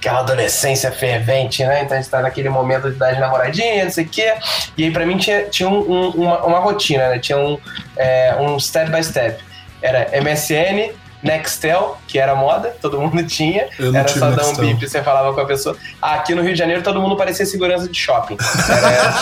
[0.00, 1.82] aquela adolescência fervente, né?
[1.84, 4.34] Então a gente tá naquele momento de dar de namoradinha, não sei o quê.
[4.76, 7.20] E aí pra mim tinha, tinha um- um- uma, uma rotina, né?
[7.20, 7.56] Tinha um,
[7.96, 9.40] é, um step by step.
[9.80, 10.90] Era MSN,
[11.26, 13.68] Nextel, que era moda, todo mundo tinha.
[13.94, 15.76] Era só dar um bip e você falava com a pessoa.
[16.00, 18.36] Aqui no Rio de Janeiro todo mundo parecia segurança de shopping.
[18.68, 19.14] Era-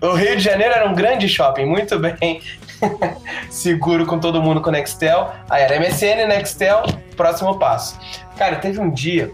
[0.02, 2.40] o Rio de Janeiro era um grande shopping, muito bem
[3.50, 5.30] seguro com todo mundo com Nextel.
[5.48, 6.82] Aí era MSN, Nextel,
[7.16, 7.98] próximo passo.
[8.36, 9.30] Cara, teve um dia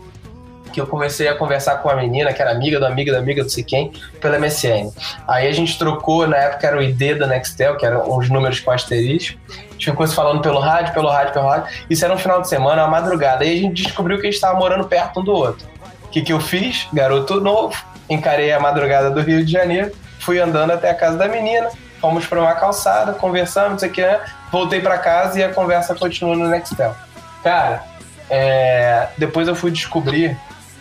[0.72, 3.42] que eu comecei a conversar com uma menina que era amiga da amiga da amiga,
[3.42, 4.90] não sei quem, pela MSN.
[5.28, 8.58] Aí a gente trocou, na época era o ID da Nextel, que eram uns números
[8.60, 9.38] com asterisco.
[9.82, 11.66] A gente ficou se falando pelo rádio, pelo rádio, pelo rádio.
[11.90, 13.42] Isso era um final de semana, uma madrugada.
[13.42, 15.66] Aí a gente descobriu que a gente estava morando perto um do outro.
[16.04, 16.86] O que, que eu fiz?
[16.92, 17.74] Garoto novo,
[18.08, 19.90] encarei a madrugada do Rio de Janeiro,
[20.20, 21.68] fui andando até a casa da menina,
[22.00, 24.20] fomos para uma calçada, conversamos, não sei o que, né?
[24.52, 26.94] voltei para casa e a conversa continuou no Nextel.
[27.42, 27.82] Cara,
[28.30, 30.36] é, depois eu fui descobrir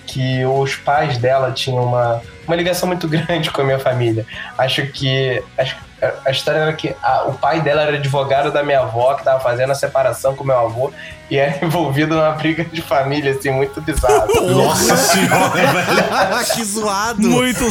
[0.05, 4.27] que os pais dela tinham uma, uma ligação muito grande com a minha família.
[4.59, 5.41] Acho que.
[5.57, 5.90] Acho, que
[6.25, 9.39] a- história era que a- o pai dela era advogado da minha avó, que tava
[9.39, 10.91] fazendo a separação com meu avô,
[11.29, 14.25] e era envolvido numa briga de família, assim, muito bizarra.
[14.41, 16.45] Nossa senhora, velho.
[16.53, 17.21] que zoado.
[17.21, 17.65] Muito.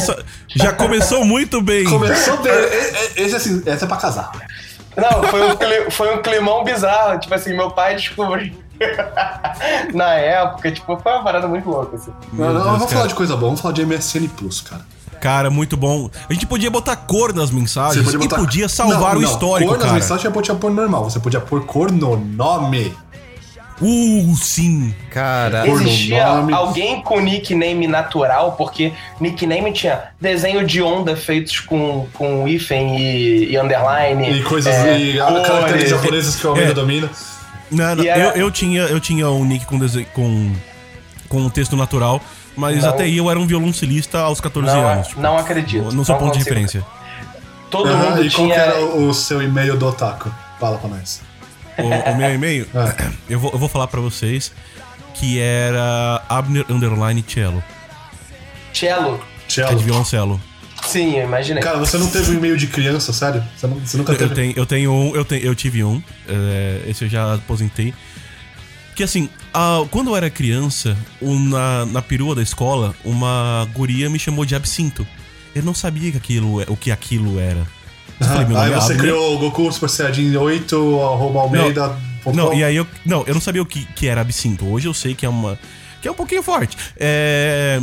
[0.55, 1.83] Já começou muito bem.
[1.85, 2.51] Começou bem.
[3.15, 4.31] Esse, assim, essa é pra casar.
[4.95, 7.17] Não, foi um, foi um climão bizarro.
[7.19, 8.53] Tipo assim, meu pai descobriu.
[9.93, 12.11] Na época, tipo, foi uma parada muito louca, assim.
[12.33, 12.91] Não, não, vamos cara.
[12.93, 14.81] falar de coisa boa, vamos falar de MSN Plus, cara.
[15.21, 16.09] Cara, muito bom.
[16.29, 19.77] A gente podia botar cor nas mensagens e podia salvar Não, o não, histórico, cor
[19.77, 19.93] nas cara.
[19.99, 22.93] mensagens você podia pôr normal, você podia pôr cor no nome.
[23.79, 24.93] Uh, sim.
[25.09, 26.53] Cara, Por Existia nome.
[26.53, 33.51] alguém com nickname natural, porque nickname tinha desenho de onda feitos com, com hífen e,
[33.51, 34.37] e underline.
[34.37, 35.47] E coisas é, e cores.
[35.47, 36.73] caracteres japoneses que o Almeida É.
[36.75, 37.09] domina.
[37.71, 40.51] Não, não, era- eu, eu tinha, eu tinha um nick com, dese- com,
[41.27, 42.21] com um texto natural,
[42.55, 42.89] mas Não.
[42.89, 45.07] até aí eu era um violoncelista aos 14 Não, anos.
[45.07, 45.83] tipo, não acredito.
[45.83, 46.85] Sou Não ponto de referência.
[47.69, 48.55] Todo Aham, mundo e qual que tinha.
[48.55, 50.29] era o, seu e-mail do Otaku?
[50.59, 51.21] Fala pra nós.
[51.77, 53.11] O, o meu e-mail, É.
[53.33, 54.51] eu, vou, eu vou falar pra vocês
[55.15, 57.63] que era Abner Underline Cello,
[58.73, 59.17] Cello.
[59.47, 59.79] que é de Cello.
[59.79, 60.41] violoncelo.
[60.83, 61.61] Sim, eu imaginei.
[61.61, 63.43] Cara, você não teve um e-mail de criança, sério?
[63.55, 64.33] Você, não- você nunca Eu teve?
[64.35, 67.93] tenho, eu tenho um, eu, tenho, eu tive um, é, esse eu já aposentei.
[68.95, 74.17] Que assim, ah, quando eu era criança, na, na perua da escola, uma guria me
[74.17, 75.05] chamou de absinto.
[75.53, 77.67] Eu não sabia que aquilo, o que aquilo era.
[78.19, 78.99] Eu falei, meu Aí é você Abner.
[78.99, 81.97] criou o Goku Super Saiyajin 8, arroba Almeida.
[82.33, 82.53] Não, com.
[82.53, 82.87] e aí eu.
[83.05, 84.65] Não, eu não sabia o que, que era absinto.
[84.65, 85.57] Hoje eu sei que é uma.
[86.01, 86.77] que é um pouquinho forte.
[86.95, 87.81] É.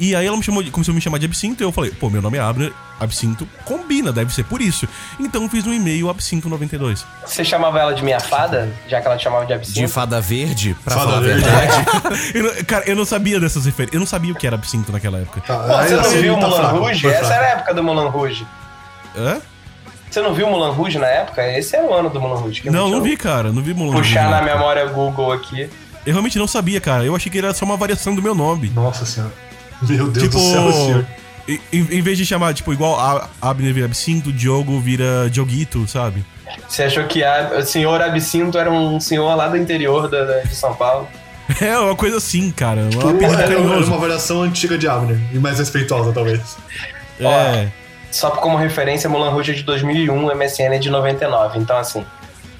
[0.00, 1.90] E aí ela me chamou de, começou a me chamar de absinto e eu falei,
[1.90, 4.88] pô, meu nome é Abner, absinto combina, deve ser por isso.
[5.20, 7.04] Então eu fiz um e-mail absinto92.
[7.26, 9.88] Você chamava ela de minha fada, já que ela te chamava de de absinto?
[9.90, 11.42] fada verde, pra Fada falar a verde.
[11.44, 11.86] verdade.
[12.34, 13.92] Eu não- cara, eu não sabia dessas referências.
[13.94, 15.40] Eu não sabia o que era absinto naquela época.
[15.42, 17.06] Tá, Pô, você não viu tá Mulan Rouge?
[17.06, 18.46] Essa era a época do Mulan Rouge.
[19.16, 19.38] Hã?
[20.10, 21.46] Você não viu Mulan Rouge na época?
[21.56, 22.62] Esse era o ano do Mulan Rouge.
[22.62, 23.52] que Não, não vi, cara.
[23.52, 25.68] Não vi Mulan Rouge Puxar na memória Google aqui.
[26.06, 27.04] Eu realmente não sabia, cara.
[27.04, 28.70] Eu achei que era só uma variação do meu nome.
[28.70, 29.32] Nossa senhora.
[29.88, 31.06] Meu Deus tipo, do céu, senhor.
[31.48, 36.24] em, em vez de chamar, tipo, igual a Abner vira absinto, Diogo vira Dioguito, sabe?
[36.68, 40.54] Você achou que a, o senhor Absinto era um senhor lá do interior da, de
[40.54, 41.08] São Paulo?
[41.60, 42.82] É, uma coisa assim, cara.
[42.82, 45.18] Um Era era uma variação antiga de Abner.
[45.32, 46.56] E mais respeitosa, talvez.
[47.18, 47.68] É.
[48.10, 51.58] só como referência, Mulan Rouge é de 2001, MSN é de 99.
[51.58, 52.06] Então, assim,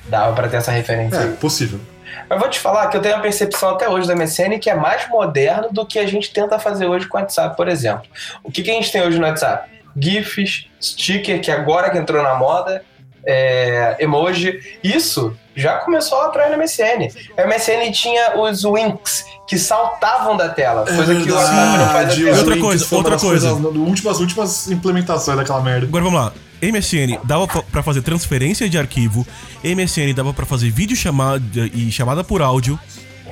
[0.09, 1.16] dava pra ter essa referência.
[1.16, 1.33] É, aí.
[1.37, 1.80] possível.
[2.28, 4.74] Mas vou te falar que eu tenho a percepção até hoje do MSN que é
[4.74, 8.04] mais moderno do que a gente tenta fazer hoje com o WhatsApp, por exemplo.
[8.44, 9.68] O que, que a gente tem hoje no WhatsApp?
[9.98, 12.84] GIFs, sticker, que agora que entrou na moda,
[13.26, 14.60] é, emoji.
[14.82, 17.08] Isso já começou lá atrás no MSN.
[17.36, 22.12] O MSN tinha os winks, que saltavam da tela, coisa que o WhatsApp não faz
[22.12, 23.50] até Outra coisa, outra coisa.
[23.50, 25.86] coisas- últimas, últimas implementações daquela merda.
[25.86, 26.32] Agora vamos lá.
[26.62, 29.26] MSN dava pra fazer transferência de arquivo.
[29.64, 31.42] MSN dava pra fazer vídeo chamada
[31.72, 32.78] e chamada por áudio.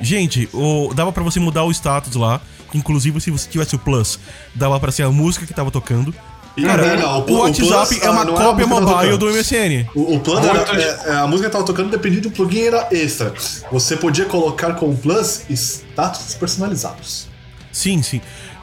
[0.01, 2.41] Gente, o, dava pra você mudar o status lá.
[2.73, 4.19] Inclusive, se você tivesse o Plus,
[4.53, 6.13] dava pra ser a música que tava tocando.
[6.61, 8.67] Cara, não, não, o, o- o WhatsApp Plus, é uma ah, não era a cópia
[8.67, 9.87] mobile do MSN.
[9.95, 12.63] O, o plano era, é, é, a música que tava tocando dependia de um plugin
[12.67, 13.33] era extra.
[13.71, 17.27] Você podia colocar com o Plus status personalizados.
[17.71, 18.19] Sim, sim.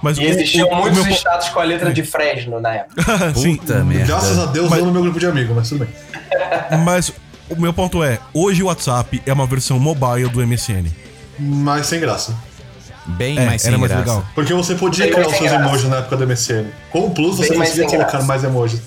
[0.06, 2.74] Mas E existiam o, o, muitos o meu, status com a letra de Fresno na
[2.74, 3.02] época.
[3.34, 4.06] sim, Puta merda.
[4.06, 5.88] Graças a Deus Mas- não no meu grupo de amigos, mas tudo bem.
[6.84, 7.12] mas
[7.50, 10.86] o meu ponto é, hoje o WhatsApp é uma versão mobile do MSN.
[11.38, 12.34] Mas sem graça.
[13.06, 14.04] Bem É, mais sem era mais graça.
[14.08, 14.26] legal.
[14.34, 15.64] Porque você podia Bem criar os seus graça.
[15.64, 16.66] emojis na época do MSN.
[16.90, 18.26] Com o Plus você Bem mais conseguia colocar graça.
[18.26, 18.80] mais emojis.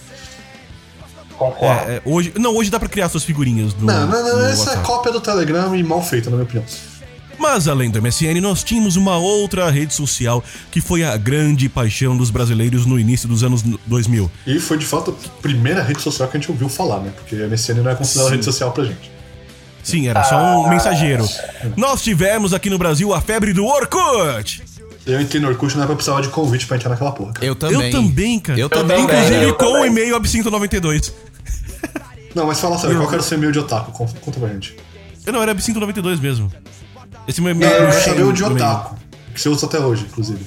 [1.38, 1.89] Concordo.
[1.89, 4.63] É, é, hoje, não, hoje dá pra criar suas figurinhas no, Não, não, não, essa
[4.63, 4.86] é WhatsApp.
[4.86, 6.65] cópia do Telegram e mal feita, na minha opinião.
[7.39, 12.17] Mas além do MSN, nós tínhamos uma outra rede social que foi a grande paixão
[12.17, 14.30] dos brasileiros no início dos anos 2000.
[14.45, 17.12] E foi de fato a primeira rede social que a gente ouviu falar, né?
[17.15, 19.10] Porque a MSN não é considerada rede social pra gente.
[19.82, 21.28] Sim, era só um mensageiro.
[21.78, 24.62] Nós tivemos aqui no Brasil a febre do Orkut.
[25.06, 27.34] Eu entrei no Orkut na época eu precisava de convite pra entrar naquela porra.
[27.34, 27.45] cara.
[27.45, 27.86] Eu também.
[27.86, 28.60] Eu também, cara.
[28.60, 28.97] Eu também.
[28.97, 29.17] também.
[29.17, 29.88] Inclusive eu com o também.
[29.88, 31.13] e-mail absinto92.
[32.36, 33.91] Não, mas fala sério, qual que era o seu e-mail de otaku?
[33.91, 34.75] Conta conta pra gente.
[35.25, 36.52] Eu não, era absinto92 mesmo.
[37.28, 37.72] Esse meu e-mail.
[37.72, 38.95] É, eu meu sabia o de otaku.
[39.34, 40.43] Que você usa até hoje, inclusive.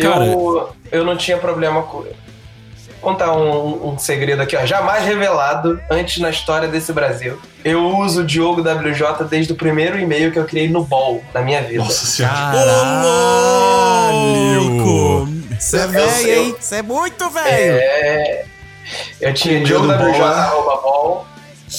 [0.00, 1.98] cara- Eu, eu não tinha problema com.
[2.02, 4.66] Vou contar um, um segredo aqui, ó.
[4.66, 7.38] Jamais revelado antes na história desse Brasil.
[7.64, 11.40] Eu uso o Diogo WJ desde o primeiro e-mail que eu criei no BOL na
[11.40, 11.84] minha vida.
[11.84, 12.34] Nossa senhora.
[14.10, 14.10] Ô,
[14.60, 15.28] louco!
[15.58, 16.56] Você é velho, hein?
[16.58, 17.78] Você é muito velho.
[17.80, 18.44] É.
[19.20, 20.34] Eu tinha O meu do DiogoWJ, Bol, é?
[20.34, 21.26] arroba Bol,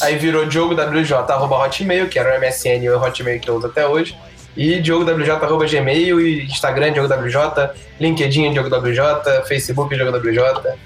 [0.02, 3.68] aí virou DiogoWJ, arroba Hotmail, que era o MSN e o Hotmail que eu uso
[3.68, 4.18] até hoje.
[4.56, 10.78] E DiogoWJ, arroba Gmail, e Instagram, DiogoWJ, LinkedIn, DiogoWJ, Facebook, DiogoWJ.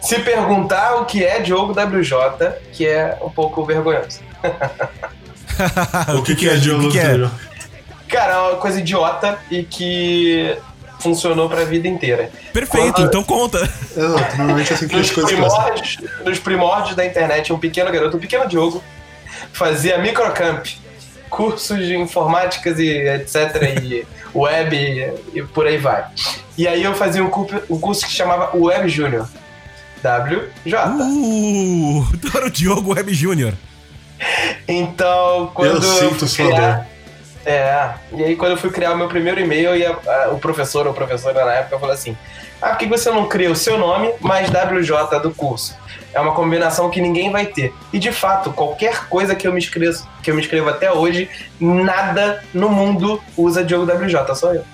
[0.00, 2.16] Se perguntar o que é DiogoWJ,
[2.72, 4.20] que é um pouco vergonhoso.
[6.18, 6.86] o que, que é, Diogo?
[6.86, 7.10] O que, que é?
[7.10, 7.30] Júlio?
[8.08, 10.56] Cara, é uma coisa idiota e que
[11.02, 12.30] funcionou pra vida inteira.
[12.52, 13.58] Perfeito, Quando- então conta.
[13.96, 17.90] Exato, normalmente é assim que nos as coisas primórdios, nos primórdios da internet, um pequeno
[17.90, 18.82] garoto, um pequeno Diogo,
[19.52, 20.66] fazia microcamp,
[21.28, 23.80] cursos de informáticas e etc.
[23.82, 26.04] e web e, e por aí vai.
[26.56, 27.30] E aí eu fazia um,
[27.70, 29.28] um curso que chamava Web Júnior.
[30.04, 30.74] WJ.
[30.88, 33.54] Uh, então era o Diogo Web Júnior.
[34.66, 36.54] Então, quando Eu sinto sua dor.
[36.54, 36.88] criar,
[37.44, 40.38] É, e aí quando eu fui criar o meu primeiro e-mail, e a- a- o
[40.38, 42.16] professor ou professora na época falou assim:
[42.60, 45.76] Ah, por que você não cria o seu nome mais WJ do curso?
[46.14, 47.74] É uma combinação que ninguém vai ter.
[47.92, 51.28] E de fato, qualquer coisa que eu me escrevo, que eu me escrevo até hoje,
[51.58, 54.64] nada no mundo usa Diogo WJ, só eu.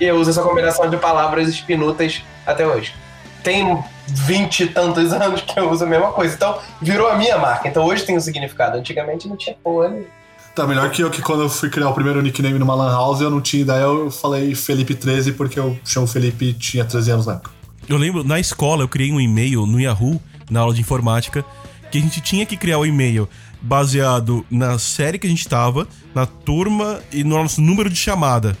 [0.00, 2.94] E eu uso essa combinação de palavras espinutas até hoje.
[3.42, 6.34] Tem vinte e tantos anos que eu uso a mesma coisa.
[6.34, 7.68] Então, virou a minha marca.
[7.68, 8.78] Então hoje tem um significado.
[8.78, 10.17] Antigamente não tinha porra nenhuma.
[10.58, 13.20] Tá melhor que eu que quando eu fui criar o primeiro nickname numa Lan House,
[13.20, 17.12] eu não tinha ideia, eu falei Felipe 13 porque eu chamo Felipe e tinha 13
[17.12, 17.52] anos na época.
[17.88, 21.44] Eu lembro, na escola, eu criei um e-mail no Yahoo, na aula de informática,
[21.92, 23.28] que a gente tinha que criar o e-mail
[23.62, 28.58] baseado na série que a gente tava, na turma e no nosso número de chamada.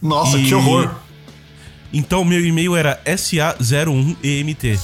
[0.00, 0.88] Nossa, E- que horror.
[1.92, 4.78] Então, meu e-mail era SA01EMT.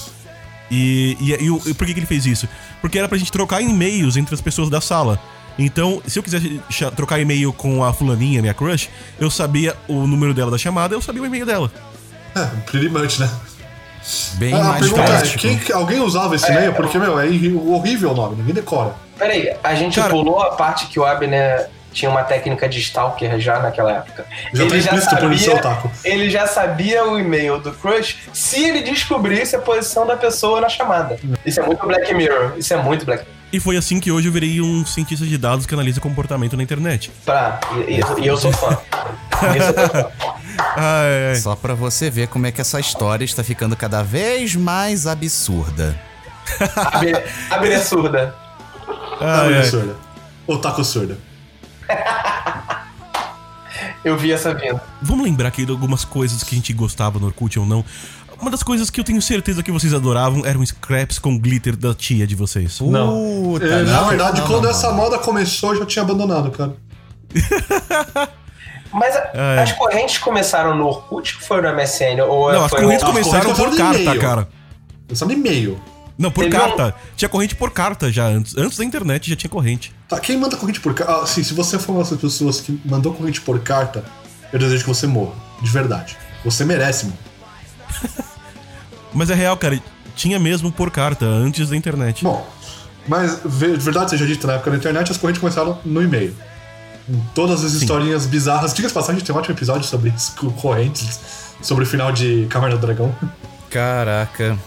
[0.68, 2.48] E, e, e, e por que, que ele fez isso?
[2.80, 5.20] Porque era pra gente trocar e-mails entre as pessoas da sala.
[5.58, 6.60] Então, se eu quisesse
[6.94, 11.02] trocar e-mail com a fulaninha, minha crush, eu sabia o número dela da chamada, eu
[11.02, 11.70] sabia o e-mail dela.
[12.36, 13.28] É, pretty much, né?
[14.34, 15.38] Bem Ah, mais pergunta é, prático.
[15.38, 16.72] quem, alguém usava esse e-mail?
[16.74, 18.94] Porque, meu, é horrível o nome, ninguém decora.
[19.18, 23.40] Peraí, a gente Cara- pulou a parte que o Abner tinha uma técnica de stalker
[23.40, 24.24] já naquela época.
[24.54, 25.90] Já tá explícito por isso, otaku.
[26.04, 30.68] ele já sabia o e-mail do crush se ele descobrisse a posição da pessoa na
[30.68, 31.18] chamada.
[31.44, 32.52] Isso é muito Black Mirror.
[32.56, 33.37] Isso é muito Black Mirror.
[33.52, 36.62] E foi assim que hoje eu virei um cientista de dados que analisa comportamento na
[36.62, 37.10] internet.
[37.24, 37.58] Pra,
[37.88, 38.76] e, e- e eu sou fã.
[40.76, 41.36] Ai, ai.
[41.36, 45.98] Só pra você ver como é que essa história está ficando cada vez mais absurda.
[47.50, 48.34] Abner é surda.
[49.20, 49.94] Ah, ai, é.
[50.46, 51.18] Otaku surda.
[54.04, 54.80] Eu vi essa vindo.
[55.02, 57.84] Vamos lembrar aqui de algumas coisas que a gente gostava no Orkut ou não.
[58.40, 61.94] Uma das coisas que eu tenho certeza que vocês adoravam eram scraps com glitter da
[61.94, 62.78] tia de vocês.
[62.78, 64.96] Puta, É, na não, verdade, não, quando não, essa não.
[64.96, 66.74] moda começou, eu já tinha abandonado, cara.
[68.92, 69.62] Mas a- É.
[69.62, 72.20] as correntes começaram no Orkut ou foi no MSN?
[72.26, 74.20] Ou Não, as foi correntes As começaram correntes por começaram no carta, e-mail.
[74.20, 74.48] cara.
[75.12, 75.80] Só no e-mail.
[76.16, 76.94] Não, por Teve carta.
[77.16, 78.56] Tinha corrente por carta já antes.
[78.56, 79.94] Antes da internet já tinha corrente.
[80.08, 81.12] Tá, quem manda corrente por carta.
[81.22, 84.02] Ah, sim, se você for uma dessas pessoas que mandou corrente por carta,
[84.52, 85.34] eu desejo que você morra.
[85.62, 86.16] De verdade.
[86.44, 87.18] Você merece, mano.
[89.12, 89.80] Mas é real, cara.
[90.14, 92.24] Tinha mesmo por carta antes da internet.
[92.24, 92.44] Bom,
[93.06, 96.34] mas de verdade seja dito, na época da internet, as correntes começaram no e-mail.
[97.34, 98.74] Todas as historinhas bizarras.
[98.74, 100.12] Diga-se de passagem, a gente tem um ótimo episódio sobre
[100.60, 101.20] correntes,
[101.62, 103.14] sobre o final de Caverna do Dragão.
[103.70, 104.58] Caraca.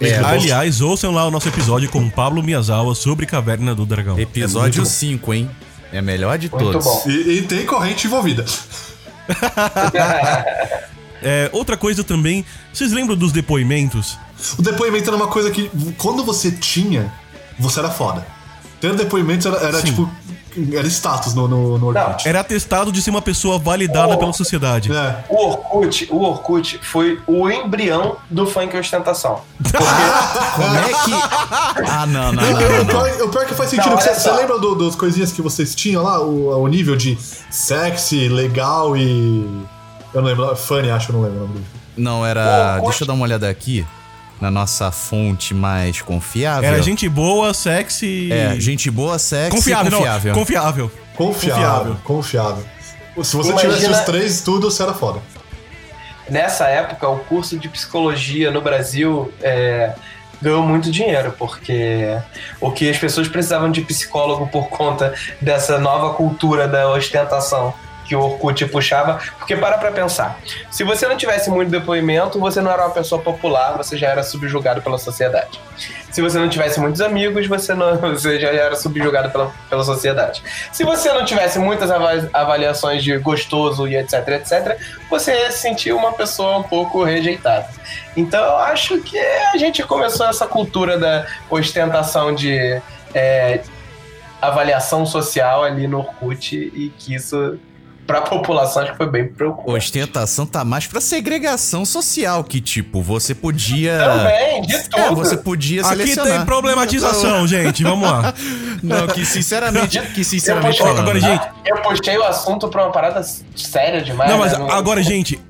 [0.00, 3.74] É, É, ali- Aliás, ouçam lá o nosso episódio com o Pablo Miyazawa sobre Caverna
[3.74, 4.18] do Dragão.
[4.18, 4.96] episódio muito bom.
[4.96, 5.50] 5, hein?
[5.92, 6.84] É a melhor de Muito todos.
[6.84, 7.02] bom.
[7.06, 8.44] E, e tem corrente envolvida.
[11.22, 14.18] É, outra coisa também, vocês lembram dos depoimentos?
[14.58, 17.12] O depoimento era uma coisa que, quando você tinha,
[17.58, 18.26] você era foda.
[18.80, 20.10] Ter depoimentos era, era tipo.
[20.74, 22.28] Era status no, no, no Orkut.
[22.28, 24.18] Era atestado de ser uma pessoa validada Oh.
[24.18, 24.92] pela sociedade.
[24.92, 25.24] É.
[25.30, 29.40] O Orkut, o Orkut foi o embrião do funk ostentação.
[30.54, 31.88] Como é que.
[31.88, 32.82] Ah, não, não, O não, pior, não.
[32.82, 33.90] o pior- o pior que faz sentido.
[33.90, 36.20] Não, você, você lembra do- dos coisinhas que vocês tinham lá?
[36.20, 37.16] O, o nível de
[37.50, 39.48] sexy, legal e.
[40.14, 40.56] Eu não lembro.
[40.56, 41.66] Funny, acho que eu não lembro o nome dele.
[41.96, 42.74] Não, era.
[42.76, 42.88] Orkut.
[42.90, 43.86] Deixa eu dar uma olhada aqui.
[44.40, 46.68] Na nossa fonte mais confiável.
[46.68, 48.28] Era gente boa, sexy.
[48.32, 50.32] É, gente boa, sexy confiável, confiável.
[50.32, 50.38] não.
[50.40, 50.92] Confiável.
[51.14, 51.96] Confiável.
[52.02, 52.64] Confiável.
[53.22, 55.20] Se você Imagina- tivesse os três, tudo, você era foda.
[56.28, 59.92] Nessa época, o curso de psicologia no Brasil é,
[60.40, 62.16] ganhou muito dinheiro, porque
[62.60, 68.14] o que as pessoas precisavam de psicólogo por conta dessa nova cultura da ostentação que
[68.16, 69.20] o Orkut puxava.
[69.38, 70.38] Porque para pra pensar,
[70.70, 74.22] se você não tivesse muito depoimento, você não era uma pessoa popular, você já era
[74.22, 75.60] subjugado pela sociedade.
[76.10, 80.42] Se você não tivesse muitos amigos, você, não, você já era subjugado pela, pela sociedade.
[80.72, 85.60] Se você não tivesse muitas ava- avaliações de gostoso e etc, etc, você ia se
[85.60, 87.66] sentir uma pessoa um pouco rejeitada.
[88.16, 92.80] Então eu acho que a gente começou essa cultura da ostentação de
[93.14, 93.62] é,
[94.40, 97.58] avaliação social ali no Orkut e que isso,
[98.06, 99.76] pra população, acho que foi bem preocupante.
[99.78, 103.98] Ostentação tá mais pra segregação social, que tipo, você podia.
[103.98, 104.96] Também, de tudo.
[105.02, 106.32] É, você podia Aqui selecionar.
[106.38, 107.82] tem problematização, gente.
[107.82, 108.34] Vamos lá.
[108.82, 111.00] Não, que sinceramente, que Eu sinceramente puxei, falando.
[111.00, 113.22] Agora, gente- eu puxei o assunto pra uma parada
[113.56, 114.30] séria demais.
[114.30, 114.66] Não, mas né?
[114.70, 115.40] agora, gente,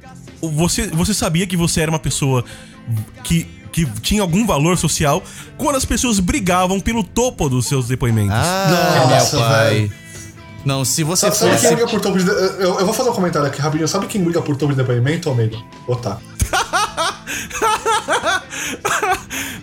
[0.41, 2.45] você, você sabia que você era uma pessoa
[3.25, 5.23] que, que tinha algum valor social
[5.57, 8.35] quando as pessoas brigavam pelo topo dos seus depoimentos.
[8.35, 9.93] Ah, Nossa, meu pai.
[10.65, 11.67] Não, se você Sabe, sabe fosse.
[11.67, 12.29] quem briga por topo de.
[12.29, 13.89] Eu, eu vou fazer um comentário aqui rapidinho.
[13.89, 15.57] Sabe quem briga por topo de depoimento, Omega?
[15.89, 16.19] Ô, tá.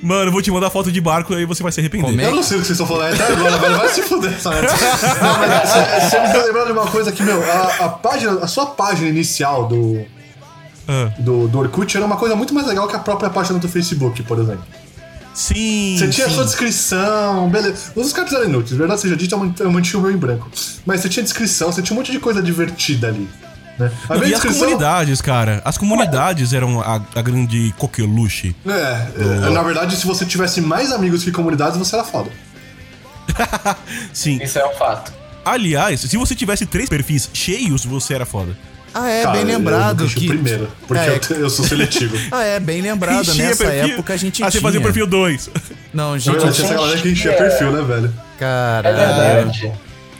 [0.02, 2.06] Mano, eu vou te mandar foto de barco aí você vai se arrepender.
[2.10, 2.26] Como é?
[2.26, 3.78] Eu não sei o que vocês estão falando até agora, velho.
[3.78, 4.68] Vai se fuder essa merda.
[5.22, 8.32] Não, mas você- você me tá lembrando de uma coisa que, meu, a, a página,
[8.44, 10.02] a sua página inicial do,
[10.88, 13.68] Ah, do, do Orkut era uma coisa muito mais legal que a própria página do
[13.68, 14.64] Facebook, por exemplo.
[15.34, 15.96] Sim.
[15.98, 16.36] Você tinha a sim.
[16.36, 17.92] sua descrição, beleza.
[17.96, 20.50] Os caras eram inúteis, verdade seja dita, eu man- eu mantinha o meu em branco.
[20.86, 23.28] Mas você tinha descrição, você tinha um monte de coisa divertida ali.
[23.78, 23.90] Né?
[24.10, 24.60] A e as descrição.
[24.60, 25.62] comunidades, cara.
[25.64, 28.54] As comunidades eram a, a grande coqueluche.
[28.68, 29.08] É,
[29.48, 32.30] é, na verdade, se você tivesse mais amigos que comunidades, você era foda.
[34.14, 34.40] Sim.
[34.44, 35.14] Isso é um fato.
[35.46, 38.56] Aliás, se você tivesse três perfis cheios, você era foda.
[38.94, 39.98] Ah, é, Cara, bem eu lembrado.
[39.98, 40.28] deixo que...
[40.28, 41.20] primeiro, porque É.
[41.32, 42.18] eu, eu sou seletivo.
[42.32, 43.22] Ah, é, bem lembrado.
[43.22, 43.94] Enchia Nessa perfil.
[43.96, 44.62] época a gente Ah, você tinha.
[44.62, 45.50] fazia o perfil 2.
[45.94, 48.14] Não, gente, verdade, tinha essa galera que enchia perfil, né, velho?
[48.40, 48.90] cara.
[48.90, 49.72] É verdade.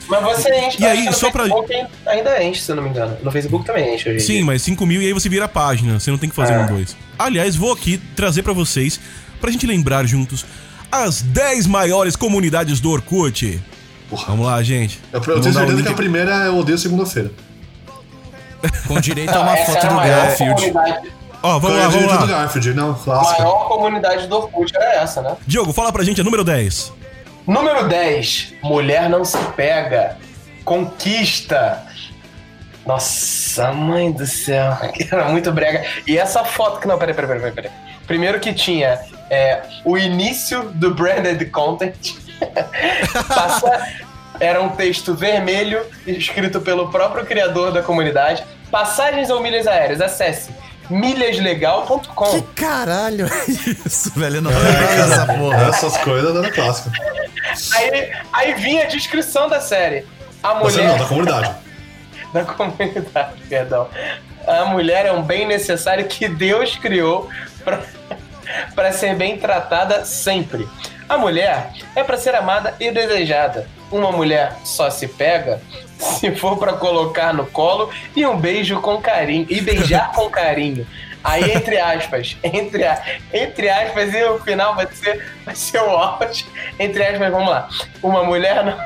[0.08, 0.82] Mas você enche.
[0.82, 1.74] E aí, só pra- Facebook
[2.08, 3.16] ainda enche, se eu não me engano.
[3.24, 4.46] No Facebook também enche hoje Sim, dia.
[4.46, 6.00] mas 5 mil e aí você vira a página.
[6.00, 6.60] Você não tem que fazer É.
[6.60, 6.96] um dois.
[7.18, 9.00] Aliás, vou aqui trazer pra vocês,
[9.40, 10.46] pra gente lembrar juntos,
[10.92, 13.62] as 10 maiores comunidades do Orkut.
[14.10, 14.26] Porra.
[14.30, 15.00] Vamos lá, gente.
[15.14, 17.32] Eu, eu tenho um certeza que a primeira é Eu Odeio Segunda-feira.
[18.88, 20.74] Com direito a uma essa foto a do Garfield.
[21.42, 22.40] Ó, vamos Foi lá, a vamos direita do lá.
[22.40, 23.44] Garfield, não, A clássica.
[23.44, 25.36] maior comunidade do Orkut era essa, né?
[25.48, 26.92] Diogo, fala pra gente a número 10.
[27.48, 28.54] Número 10.
[28.62, 30.18] Mulher não se pega.
[30.66, 31.84] Conquista.
[32.86, 34.78] Nossa, mãe do céu.
[35.12, 35.86] Era muito brega.
[36.08, 36.88] E essa foto que.
[36.88, 37.52] Não, peraí, peraí, peraí.
[37.54, 37.72] peraí.
[38.08, 41.96] Primeiro que tinha é, o início do branded content.
[43.28, 43.88] Passa-
[44.40, 48.44] era um texto vermelho, escrito pelo próprio criador da comunidade.
[48.72, 50.02] Passagens ou milhas aéreas.
[50.02, 50.52] Acesse
[50.90, 52.26] milhaslegal.com.
[52.26, 54.38] Que caralho é isso, velho?
[54.38, 55.68] Eu não lembrava dessa porra.
[55.68, 56.94] Essas coisas eram clássicas.
[57.76, 60.06] Aí, aí vinha a descrição da série.
[60.42, 61.00] A Você não, mulher.
[61.00, 61.56] da comunidade.
[62.34, 63.88] da comunidade, perdão.
[64.48, 67.30] A mulher é um bem necessário que Deus criou
[68.74, 70.68] para ser bem tratada sempre.
[71.08, 73.68] A mulher é para ser amada e desejada.
[73.92, 75.62] Uma mulher só se pega
[75.98, 80.88] se for para colocar no colo e um beijo com carinho e beijar com carinho.
[81.22, 82.84] Aí, entre aspas, entre,
[83.34, 86.46] entre aspas, e o final vai ser, vai ser o auge.
[86.80, 87.68] Entre aspas, vamos lá.
[88.02, 88.78] Uma mulher não,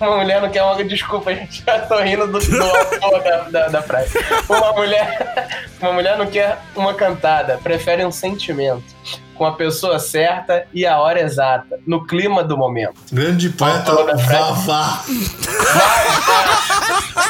[0.00, 0.82] uma mulher não quer uma.
[0.82, 4.18] Desculpa, gente, já tô rindo do, do da, da, da frase.
[4.48, 5.46] Uma mulher,
[5.80, 8.91] uma mulher não quer uma cantada, prefere um sentimento
[9.34, 12.94] com a pessoa certa e a hora exata, no clima do momento.
[13.10, 15.02] Grande poeta Vavá.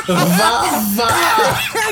[0.06, 0.62] Vavá!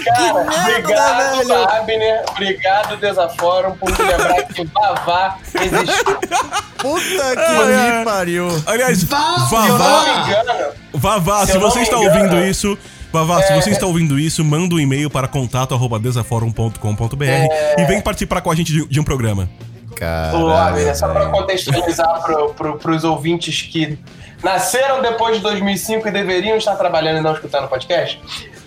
[0.05, 2.25] Cara, obrigado, Abner.
[2.31, 6.19] Obrigado, Desafórum, por me lembrar que Vavá existiu.
[6.79, 8.49] Puta que me pariu.
[8.67, 10.27] Aliás, Vavá.
[10.93, 12.77] Vavá, se, se você está engano, ouvindo isso.
[13.13, 13.43] Vavá, é...
[13.43, 17.81] se você está ouvindo isso, manda um e-mail para contato.desaforum.com.br é...
[17.81, 19.49] e vem participar com a gente de, de um programa.
[19.97, 22.23] Caralho, só para contextualizar
[22.57, 23.99] para os ouvintes que
[24.43, 28.19] nasceram depois de 2005 e deveriam estar trabalhando e não escutando o podcast,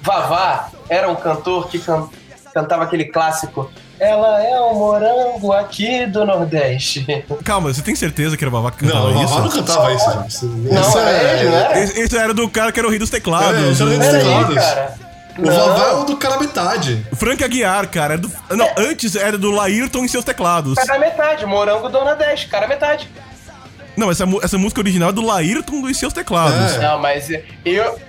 [0.02, 2.08] Vavá era um cantor que can
[2.54, 3.72] cantava aquele clássico
[4.04, 7.06] ela é o morango aqui do Nordeste.
[7.44, 9.34] Calma, você tem certeza que era o Vavá que cantava não, isso?
[9.34, 10.46] Não, não cantava isso, gente.
[10.46, 11.84] Não, é ele, né?
[11.96, 13.62] Esse era do cara que era o rei dos teclados.
[13.62, 14.56] É, esse era o rei dos teclados.
[14.56, 14.96] cara.
[15.38, 15.56] O não.
[15.56, 17.08] Vavá é o do cara metade.
[17.16, 18.16] Frank Aguiar, cara.
[18.16, 18.74] É do, não, é.
[18.78, 20.76] antes era do Laírton em seus teclados.
[20.76, 23.10] Cara metade, Morango do Nordeste, cara metade.
[23.96, 26.76] Não, essa, essa música original é do Laírton e seus teclados.
[26.76, 26.80] É.
[26.80, 27.30] Não, mas
[27.64, 28.00] eu,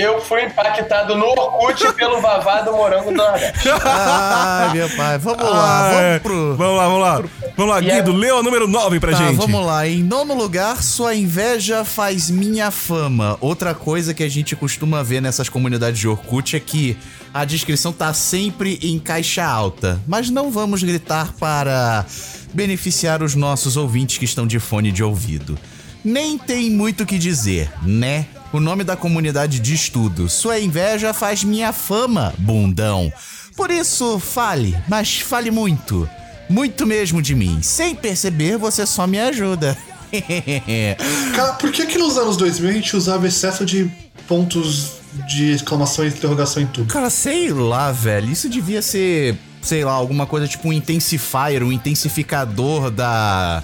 [0.00, 3.68] eu fui impactado no Orkut pelo Vavá do Morango do Nordeste.
[3.84, 5.18] Ai, meu pai.
[5.18, 6.18] Vamos lá, ah, vamos é.
[6.18, 6.56] pro...
[6.56, 7.22] Vamos lá, vamos lá.
[7.56, 8.14] Vamos lá, Guido, é...
[8.14, 9.36] lê o número 9 pra tá, gente.
[9.36, 9.86] vamos lá.
[9.86, 13.36] Em nono lugar, sua inveja faz minha fama.
[13.40, 16.96] Outra coisa que a gente costuma ver nessas comunidades de Orkut é que
[17.32, 20.00] a descrição tá sempre em caixa alta.
[20.06, 22.04] Mas não vamos gritar para
[22.52, 25.58] beneficiar os nossos ouvintes que estão de fone de ouvido.
[26.04, 28.26] Nem tem muito o que dizer, né?
[28.52, 30.28] O nome da comunidade diz tudo.
[30.28, 33.12] Sua inveja faz minha fama, bundão.
[33.56, 36.08] Por isso, fale, mas fale muito.
[36.48, 37.62] Muito mesmo de mim.
[37.62, 39.78] Sem perceber, você só me ajuda.
[41.36, 43.88] Cara, por que que nos anos 2000 a gente usava excesso de
[44.26, 44.94] pontos
[45.28, 46.92] de exclamação e interrogação em tudo?
[46.92, 48.28] Cara, sei lá, velho.
[48.28, 53.62] Isso devia ser, sei lá, alguma coisa tipo um intensifier, um intensificador da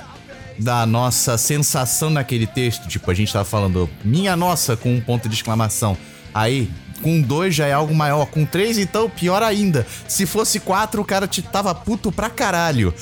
[0.59, 2.89] da nossa sensação naquele texto.
[2.89, 5.97] Tipo, a gente tava falando minha nossa com um ponto de exclamação.
[6.35, 6.71] Aí,
[7.03, 8.27] com dois já é algo maior.
[8.27, 9.87] Com três, então, pior ainda.
[10.09, 12.95] Se fosse quatro, o cara te tava puto pra caralho.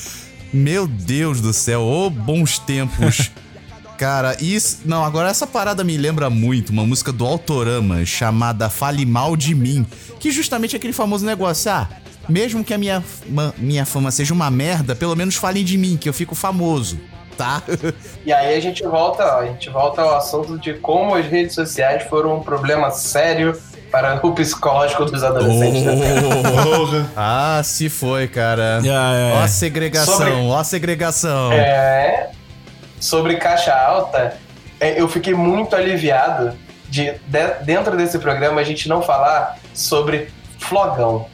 [0.53, 3.31] Meu Deus do céu, ô oh, bons tempos.
[3.99, 4.81] Cara, isso.
[4.85, 9.55] Não, agora essa parada me lembra muito uma música do Autorama chamada Fale Mal de
[9.55, 9.87] Mim.
[10.19, 11.71] Que justamente é aquele famoso negócio.
[11.71, 11.89] Ah,
[12.29, 13.05] mesmo que a minha,
[13.57, 16.99] minha fama seja uma merda, pelo menos falem de mim, que eu fico famoso
[17.37, 17.63] tá?
[18.25, 22.05] E aí a gente volta, a gente volta ao assunto de como as redes sociais
[22.05, 23.57] foram um problema sério
[23.91, 25.85] para o psicológico dos adolescentes.
[25.87, 27.05] Oh.
[27.17, 28.81] ah, se foi, cara.
[28.83, 31.53] Yeah, Ó a segregação, sobre, ó a segregação.
[31.53, 32.31] É.
[32.99, 34.37] Sobre caixa alta,
[34.81, 36.57] é, eu fiquei muito aliviado
[36.89, 40.29] de, de dentro desse programa a gente não falar sobre
[40.59, 41.27] flogão.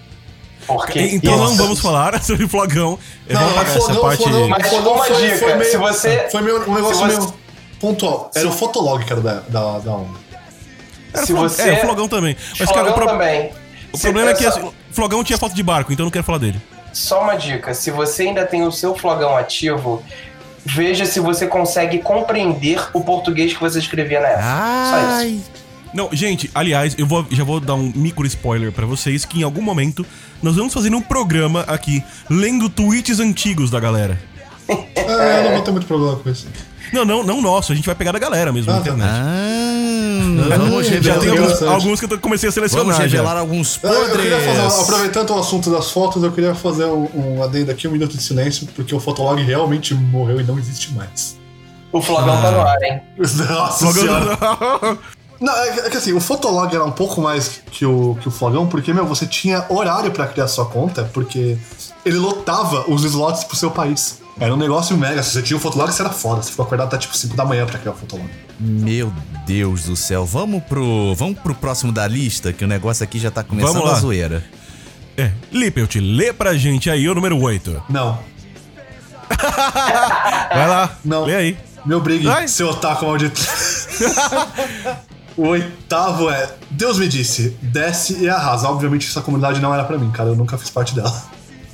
[0.77, 1.45] Porque então isso.
[1.45, 2.99] não vamos falar sobre flogão.
[3.29, 4.23] Não, vamos pagar essa parte.
[4.23, 5.39] Flogão, mas flogão uma foi, dica.
[5.39, 7.35] Foi meio, se você, foi meio, um negócio você, meio
[7.81, 8.31] pontual.
[8.35, 10.19] Era o Fotolog que era da, da, da onda.
[11.13, 12.37] Era se você, é, o flogão também.
[12.59, 13.51] Mas, flogão cara, o, pro, também.
[13.93, 16.39] o problema é que o flogão tinha foto de barco, então eu não quero falar
[16.39, 16.61] dele.
[16.93, 20.03] Só uma dica: se você ainda tem o seu flogão ativo,
[20.65, 24.45] veja se você consegue compreender o português que você escrevia na época.
[24.91, 25.51] Só isso.
[25.93, 29.43] Não, gente, aliás, eu vou, já vou dar um micro spoiler para vocês que em
[29.43, 30.07] algum momento
[30.43, 34.21] nós vamos fazer um programa aqui lendo tweets antigos da galera.
[34.95, 36.47] É, eu não vou ter muito problema com isso.
[36.93, 39.09] Não, não, não nosso, a gente vai pegar da galera mesmo ah, na internet.
[39.09, 42.87] Ah, vamos Já tem alguns, alguns, que eu comecei a selecionar.
[42.87, 43.41] Vamos revelar já.
[43.41, 44.45] alguns podres.
[44.45, 48.17] Fazer, aproveitando o assunto das fotos, eu queria fazer um, um adendo aqui, um minuto
[48.17, 51.39] de silêncio, porque o Fotolog realmente morreu e não existe mais.
[51.93, 52.43] O Flogão ah.
[52.43, 53.01] tá no ar, hein?
[53.19, 54.99] Nossa Flogão senhora.
[55.41, 58.31] Não, é, é, que assim, o Fotolog era um pouco mais que o, que o
[58.31, 61.57] Flogão, porque, meu, você tinha horário para criar sua conta, porque
[62.05, 64.21] ele lotava os slots pro seu país.
[64.39, 65.23] Era um negócio mega.
[65.23, 66.43] Se você tinha o Fotolog, você era foda.
[66.43, 68.29] Você ficou acordado até tipo 5 da manhã pra criar o Fotolog.
[68.59, 69.13] Meu
[69.47, 70.25] Deus do céu.
[70.25, 73.95] Vamos pro, vamos pro próximo da lista, que o negócio aqui já tá começando a
[73.95, 74.45] zoeira.
[75.17, 77.83] É, Lippelt, lê pra gente aí o número 8.
[77.91, 78.19] Não.
[79.29, 80.99] Vai lá.
[81.05, 81.25] Não.
[81.25, 81.59] Lê aí.
[81.85, 82.49] Me obrigue, Vai.
[82.49, 83.41] seu otaku maldito.
[85.41, 88.69] O oitavo é Deus me disse, desce e arrasa.
[88.69, 90.29] Obviamente essa comunidade não era pra mim, cara.
[90.29, 91.11] Eu nunca fiz parte dela.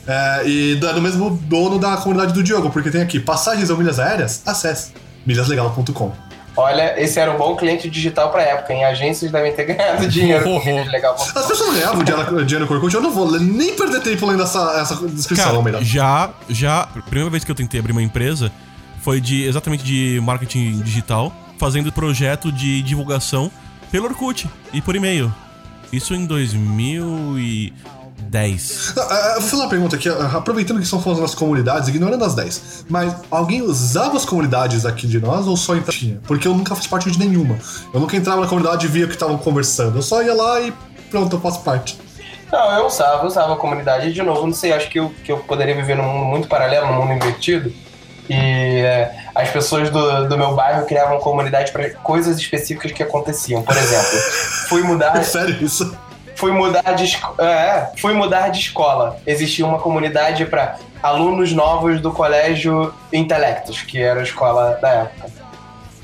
[0.06, 3.76] É, e é do mesmo dono da comunidade do Diogo, porque tem aqui passagens ou
[3.76, 4.40] milhas aéreas?
[4.46, 4.92] Acesse
[5.26, 6.12] milhaslegal.com.
[6.56, 8.72] Olha, esse era um bom cliente digital pra época.
[8.72, 10.58] Em agências devem ter ganhado dinheiro com
[10.88, 11.16] legal.
[11.16, 12.94] As pessoas ganhavam dinheiro dinheiro com Orkut.
[12.94, 15.82] Eu não vou nem perder tempo lendo essa, essa descrição, Cara, melhor.
[15.82, 18.52] já, já, a primeira vez que eu tentei abrir uma empresa
[19.02, 23.50] foi de exatamente de marketing digital, fazendo projeto de divulgação
[23.90, 25.32] pelo Orkut e por e-mail.
[25.92, 28.94] Isso em 2010.
[28.96, 32.24] Ah, ah, Vou fazer uma pergunta aqui, ah, aproveitando que estão falando das comunidades, ignorando
[32.24, 32.86] as 10.
[32.88, 35.98] Mas alguém usava as comunidades aqui de nós ou só entrava?
[36.26, 37.58] Porque eu nunca fiz parte de nenhuma.
[37.92, 39.98] Eu nunca entrava na comunidade e via o que estavam conversando.
[39.98, 40.72] Eu só ia lá e
[41.10, 41.98] pronto, eu faço parte.
[42.50, 44.12] Não, eu usava, eu usava a comunidade.
[44.12, 46.86] De novo, não sei, acho que eu, que eu poderia viver num mundo muito paralelo,
[46.86, 47.72] num mundo invertido.
[48.28, 53.62] E é, as pessoas do, do meu bairro criavam comunidade para coisas específicas que aconteciam.
[53.62, 54.18] Por exemplo,
[54.68, 55.16] fui mudar.
[55.18, 55.96] É sério isso?
[56.34, 59.18] fui mudar de esco- é, fui mudar de escola.
[59.26, 65.30] Existia uma comunidade para alunos novos do colégio Intelectos, que era a escola da época.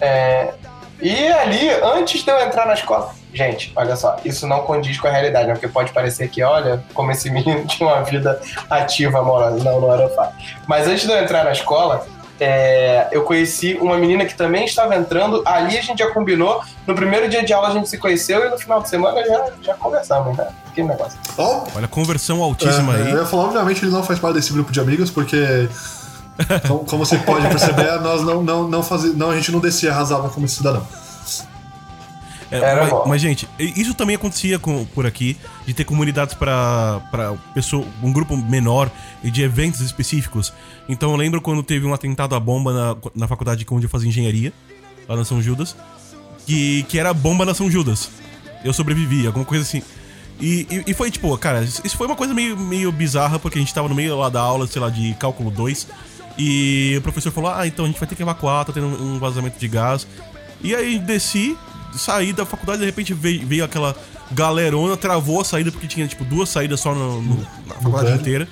[0.01, 0.55] É,
[1.03, 1.69] e ali,
[1.99, 5.49] antes de eu entrar na escola, gente, olha só, isso não condiz com a realidade,
[5.49, 5.55] né?
[5.55, 9.63] porque pode parecer que, olha, como esse menino tinha uma vida ativa, amorosa.
[9.63, 10.35] Não, não era fato.
[10.67, 12.07] Mas antes de eu entrar na escola,
[12.41, 15.43] é, eu conheci uma menina que também estava entrando.
[15.47, 16.61] Ali a gente já combinou.
[16.87, 19.47] No primeiro dia de aula a gente se conheceu e no final de semana já,
[19.63, 20.49] já conversamos, né?
[20.75, 21.19] Que negócio.
[21.39, 23.11] Ó, Olha, conversão altíssima é, aí.
[23.13, 25.69] Eu ia falar, obviamente, ele não faz parte desse grupo de amigos, porque.
[26.67, 29.93] como, como você pode perceber, nós não, não, não, fazia, não a gente não descia
[29.93, 30.85] arrasava como cidadão.
[32.53, 33.05] É, Era mas, bom.
[33.07, 35.37] mas, gente, isso também acontecia com- por aqui,
[35.67, 37.01] de ter comunidades para
[37.55, 38.91] pessoa, um grupo menor
[39.25, 40.53] e de eventos específicos.
[40.89, 44.09] Então eu lembro quando teve um atentado à bomba na, na faculdade onde eu fazia
[44.09, 44.53] engenharia,
[45.09, 45.75] lá na São Judas,
[46.47, 48.11] que, que era bomba na São Judas.
[48.63, 49.83] Eu sobrevivi, alguma coisa assim.
[50.41, 53.61] E, e, e foi tipo, cara, isso foi uma coisa meio, meio bizarra, porque a
[53.61, 55.89] gente tava no meio lá da aula, sei lá, de cálculo 2.
[56.39, 59.19] E o professor falou: Ah, então a gente vai ter que evacuar, tá tendo um
[59.19, 60.07] vazamento de gás.
[60.63, 61.57] E aí desci,
[61.97, 63.95] saí da faculdade, de repente veio, veio aquela
[64.31, 68.21] galerona, travou a saída, porque tinha, tipo, duas saídas só no- no- na faculdade prédio.
[68.21, 68.49] inteira.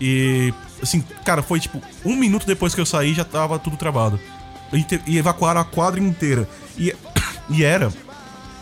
[0.00, 4.18] E, assim, cara, foi tipo, um minuto depois que eu saí, já tava tudo travado.
[4.72, 6.48] E, te- e evacuaram a quadra inteira.
[6.78, 6.94] E,
[7.50, 7.92] e era,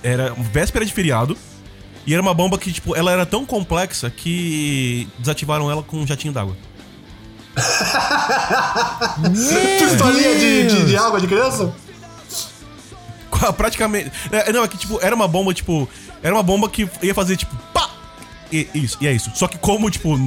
[0.03, 1.37] era véspera de feriado.
[2.07, 6.07] E era uma bomba que, tipo, ela era tão complexa que desativaram ela com um
[6.07, 6.57] jatinho d'água.
[9.79, 11.73] Pistolinha de, de, de água de criança?
[13.57, 14.11] Praticamente.
[14.31, 15.89] É, não, é que, tipo, era uma bomba, tipo.
[16.23, 17.89] Era uma bomba que ia fazer, tipo, pá!
[18.51, 19.31] E, isso, e é isso.
[19.35, 20.19] Só que como, tipo,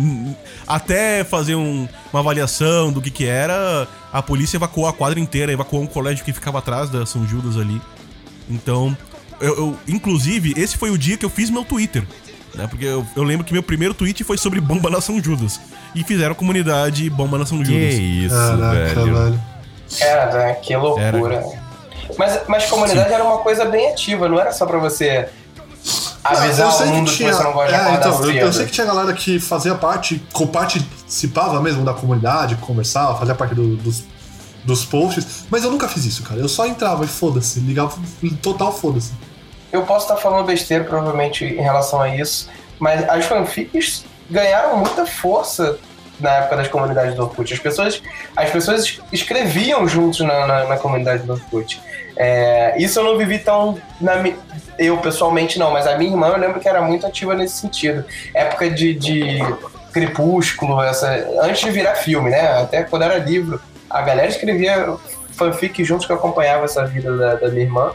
[0.68, 5.52] até fazer um- uma avaliação do que que era, a polícia evacuou a quadra inteira,
[5.52, 7.82] evacuou um colégio que ficava atrás da São Judas ali.
[8.50, 8.96] Então,
[9.40, 12.04] eu, eu- inclusive, esse foi o dia que eu fiz meu Twitter.
[12.54, 12.68] Né?
[12.68, 15.60] Porque eu, eu lembro que meu primeiro tweet foi sobre bomba na São Judas.
[15.96, 17.94] E fizeram comunidade bomba na São Que Judas.
[17.96, 19.16] isso, Caraca, velho.
[19.16, 19.42] velho.
[20.00, 20.54] Era, né?
[20.56, 21.44] Que loucura.
[22.18, 25.30] Mas, mas comunidade era uma coisa bem ativa, não era só pra você
[26.24, 27.34] avisar eu sei o mundo que que, tinha.
[27.34, 29.74] você não gosta de é, acordar então, eu, eu sei que tinha galera que fazia
[29.76, 30.22] parte,
[30.52, 34.04] participava mesmo da comunidade, conversava, fazia parte do- dos,
[34.64, 36.40] dos posts, mas eu nunca fiz isso, cara.
[36.40, 37.96] Eu só entrava e foda-se, ligava
[38.42, 39.12] total foda-se.
[39.72, 45.06] Eu posso estar falando besteira, provavelmente, em relação a isso, mas as fanfics ganharam muita
[45.06, 45.78] força
[46.22, 47.54] na época das comunidades do Orkut.
[47.54, 48.02] As pessoas,
[48.36, 51.82] as pessoas escreviam juntos na, na, na comunidade do Orkut.
[52.16, 53.78] É, isso eu não vivi tão.
[54.00, 54.14] Na,
[54.78, 58.06] eu pessoalmente não, mas a minha irmã eu lembro que era muito ativa nesse sentido.
[58.34, 59.40] Época de, de
[59.92, 61.08] Crepúsculo, essa,
[61.42, 62.62] antes de virar filme, né?
[62.62, 64.96] Até quando era livro, a galera escrevia
[65.32, 67.92] fanfic juntos que acompanhava essa vida da, da minha irmã.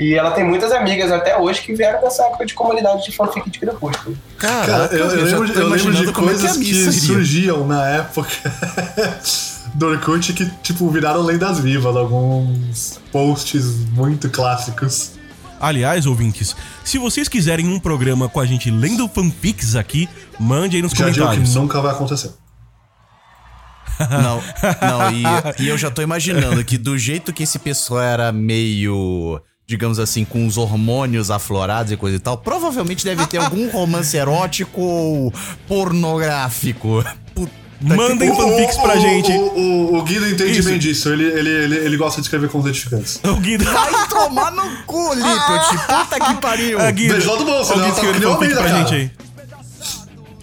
[0.00, 3.50] E ela tem muitas amigas até hoje que vieram dessa época de comunidade de fanfic
[3.50, 4.16] de Crepúsculo.
[4.38, 6.92] Cara, eu, eu já lembro, eu lembro de é coisas a que, iria.
[6.92, 8.30] surgiam na época
[9.74, 15.12] do Orkut que, tipo, viraram lendas vivas, alguns posts muito clássicos.
[15.60, 20.82] Aliás, ouvintes, se vocês quiserem um programa com a gente lendo fanfics aqui, mande aí
[20.82, 21.54] nos Já digo que comentários.
[21.54, 22.30] nunca vai acontecer.
[24.00, 24.42] Não,
[24.80, 29.38] não, e, e eu já tô imaginando que do jeito que esse pessoal era meio,
[29.70, 34.16] digamos assim, com os hormônios aflorados e coisa e tal, provavelmente deve ter algum romance
[34.16, 35.32] erótico ou
[35.68, 37.04] pornográfico.
[37.32, 39.30] Puta Mandem fanfics pra gente.
[39.30, 40.68] O, o, o Guido entende Isso.
[40.68, 41.08] bem disso.
[41.08, 43.20] Ele, ele, ele, ele gosta de escrever com os edificantes.
[43.24, 43.64] O Guido.
[43.64, 45.86] Vai tomar no cu, Lippert.
[45.86, 46.78] Puta que pariu.
[46.78, 47.14] Ah, Guido.
[47.14, 47.84] Beijo lá do bolso, né?
[47.86, 49.10] Guido Tá que fanfic pra gente aí.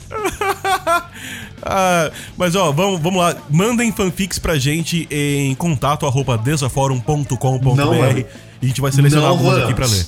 [1.69, 3.35] Ah, mas ó, vamos, vamos lá.
[3.49, 8.25] Mandem fanfics pra gente em contato arroba desaforum.com.br Não, mano.
[8.61, 9.69] E a gente vai selecionar Não algumas vamos.
[9.69, 10.05] aqui pra ler.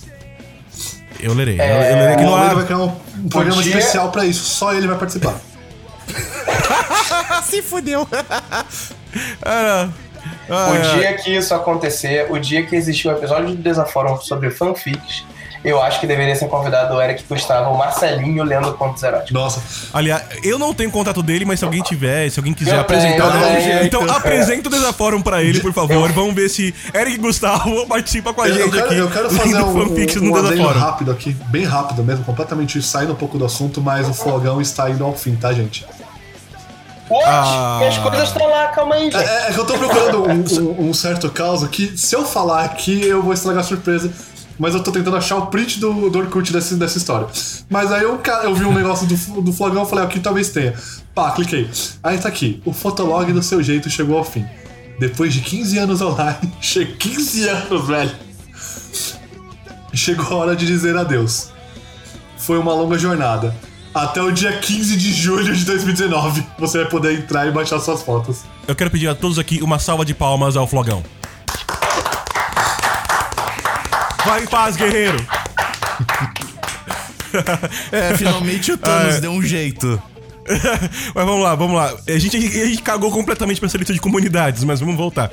[1.21, 1.59] Eu lerei.
[1.59, 4.11] É, eu, eu lerei que O não Almeida vai criar um, um programa Podia- especial
[4.11, 4.43] pra isso.
[4.45, 5.35] Só ele vai participar.
[7.43, 8.07] Se fudeu.
[9.43, 9.89] Ah,
[10.49, 14.49] O ah, dia que isso acontecer, o dia que existir um episódio do Desaforo sobre
[14.49, 15.23] fanfics,
[15.64, 19.32] eu acho que deveria ser convidado o Eric Gustavo, o Marcelinho lendo contos eróticos.
[19.34, 19.62] Nossa.
[19.93, 23.32] Aliás, eu não tenho contato dele, mas se alguém tiver, se alguém quiser Eu apresentar,
[23.32, 23.62] tenho, eu né?
[23.62, 23.84] tenho.
[23.86, 26.10] então apresenta o desafórum pra ele, por favor.
[26.14, 28.97] Vamos ver se Eric Gustavo participa com a Eu, gente eu quero, aqui.
[28.97, 33.12] eu quero fazer um, um, no um adendo rápido aqui, bem rápido mesmo, completamente saindo
[33.12, 35.86] um pouco do assunto, mas o flogão está indo ao fim, tá, gente?
[37.10, 37.26] What?
[37.28, 37.78] Ah.
[37.80, 39.16] Minhas coisas estão lá, calma aí, gente.
[39.18, 40.43] É, é que eu tô procurando um,
[40.86, 44.12] um- um certo caso que, se eu falar aqui, eu vou estragar a surpresa.
[44.60, 47.28] Mas eu tô tentando achar o print do, do Orkut dessa, dessa história.
[47.70, 50.74] Mas aí eu, eu vi um negócio do, do flogão e falei, aqui talvez tenha.
[51.16, 51.70] Pá, cliquei.
[52.03, 52.62] Aí tá aqui.
[52.66, 54.45] O fotolog do seu jeito chegou ao fim.
[54.99, 56.38] Depois de 15 anos online.
[56.60, 58.12] che- 15 anos, velho.
[59.93, 61.49] Chegou a hora de dizer adeus.
[62.38, 63.55] Foi uma longa jornada.
[63.93, 68.03] Até o dia 15 de julho de 2019, você vai poder entrar e baixar suas
[68.03, 68.41] fotos.
[68.68, 71.01] Eu quero pedir a todos aqui uma salva de palmas ao Flogão.
[74.26, 75.17] Vai em paz, guerreiro!
[77.91, 79.22] É, finalmente o Thanos É.
[79.22, 80.01] deu um jeito.
[81.13, 81.93] mas vamos lá, vamos lá.
[82.07, 85.30] A gente, a gente cagou completamente pra essa lista de comunidades, mas vamos voltar.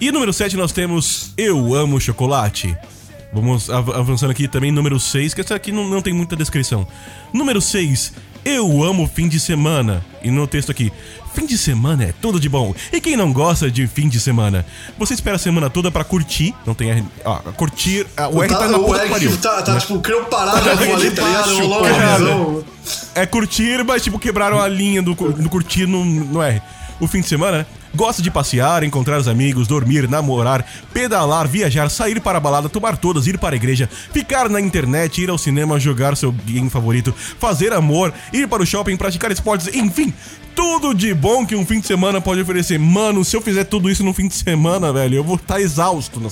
[0.00, 2.76] E número 7 nós temos Eu Amo Chocolate.
[3.32, 6.86] Vamos av- avançando aqui também, número 6, que essa aqui não, não tem muita descrição.
[7.32, 8.12] Número 6,
[8.44, 10.04] Eu Amo Fim de Semana.
[10.22, 10.92] E no texto aqui,
[11.34, 12.74] fim de semana é tudo de bom.
[12.92, 14.64] E quem não gosta de fim de semana?
[14.98, 18.48] Você espera a semana toda pra curtir, não tem R, ó, curtir, ah, o R
[18.48, 19.36] tá, na o puta que pariu.
[19.38, 22.18] tá, tá tipo, criou ali, tá uma cara.
[22.18, 22.64] visão.
[23.14, 26.62] É curtir, mas tipo, quebraram a linha do, do curtir no, no R.
[27.00, 27.66] O fim de semana, né?
[27.94, 32.96] Gosta de passear, encontrar os amigos, dormir, namorar, pedalar, viajar, sair para a balada, tomar
[32.96, 37.14] todas, ir para a igreja, ficar na internet, ir ao cinema, jogar seu game favorito,
[37.38, 40.12] fazer amor, ir para o shopping, praticar esportes, enfim,
[40.54, 42.78] tudo de bom que um fim de semana pode oferecer.
[42.78, 46.20] Mano, se eu fizer tudo isso no fim de semana, velho, eu vou estar exausto
[46.20, 46.30] no,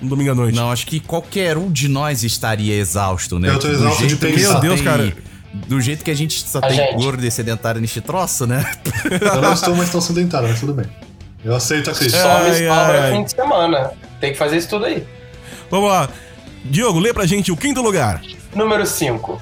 [0.00, 0.56] no domingo à noite.
[0.56, 3.50] Não, acho que qualquer um de nós estaria exausto, né?
[3.50, 4.52] Eu tô exausto de pensar.
[4.52, 5.14] Meu Deus, cara.
[5.52, 6.94] Do jeito que a gente só A tem gente.
[6.94, 8.64] gordo e sedentário neste troço, né?
[9.34, 10.86] Eu não estou mais tão sedentário, mas tudo bem.
[11.44, 12.20] Eu aceito a crítica.
[12.22, 13.90] Só me sobra fim de semana.
[14.20, 15.06] Tem que fazer isso tudo aí.
[15.70, 16.08] Vamos lá.
[16.64, 18.20] Diogo, lê pra gente o quinto lugar.
[18.54, 19.40] Número 5.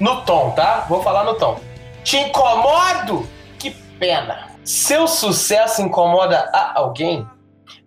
[0.00, 0.86] No tom, tá?
[0.88, 1.60] Vou falar no tom.
[2.02, 3.28] Te incomodo?
[3.58, 4.48] Que pena.
[4.64, 7.26] Seu sucesso incomoda a alguém?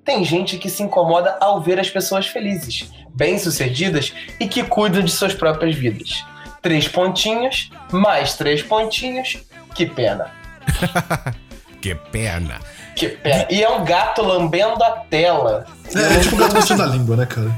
[0.05, 5.11] Tem gente que se incomoda ao ver as pessoas felizes, bem-sucedidas e que cuidam de
[5.11, 6.24] suas próprias vidas.
[6.62, 9.38] Três pontinhos, mais três pontinhos.
[9.76, 10.32] Que pena.
[11.80, 12.60] Que pena.
[12.95, 13.45] Que pena.
[13.51, 15.68] E é um gato lambendo a tela.
[15.93, 17.55] É, é tipo o gato mostrando a língua, né, cara?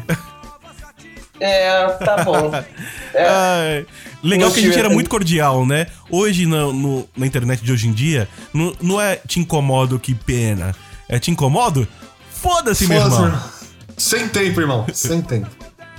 [1.40, 2.52] É, tá bom.
[3.16, 3.86] Ai,
[4.22, 5.88] legal que a gente era muito cordial, né?
[6.12, 10.14] Hoje, na, no- na internet de hoje em dia, não, não é te incomodo, que
[10.14, 10.76] pena.
[11.08, 11.88] É te incomodo?
[12.30, 13.10] Foda-se, irmão.
[13.10, 13.42] meu irmão.
[13.98, 14.86] Sem tempo, irmão.
[14.94, 15.50] Sem tempo.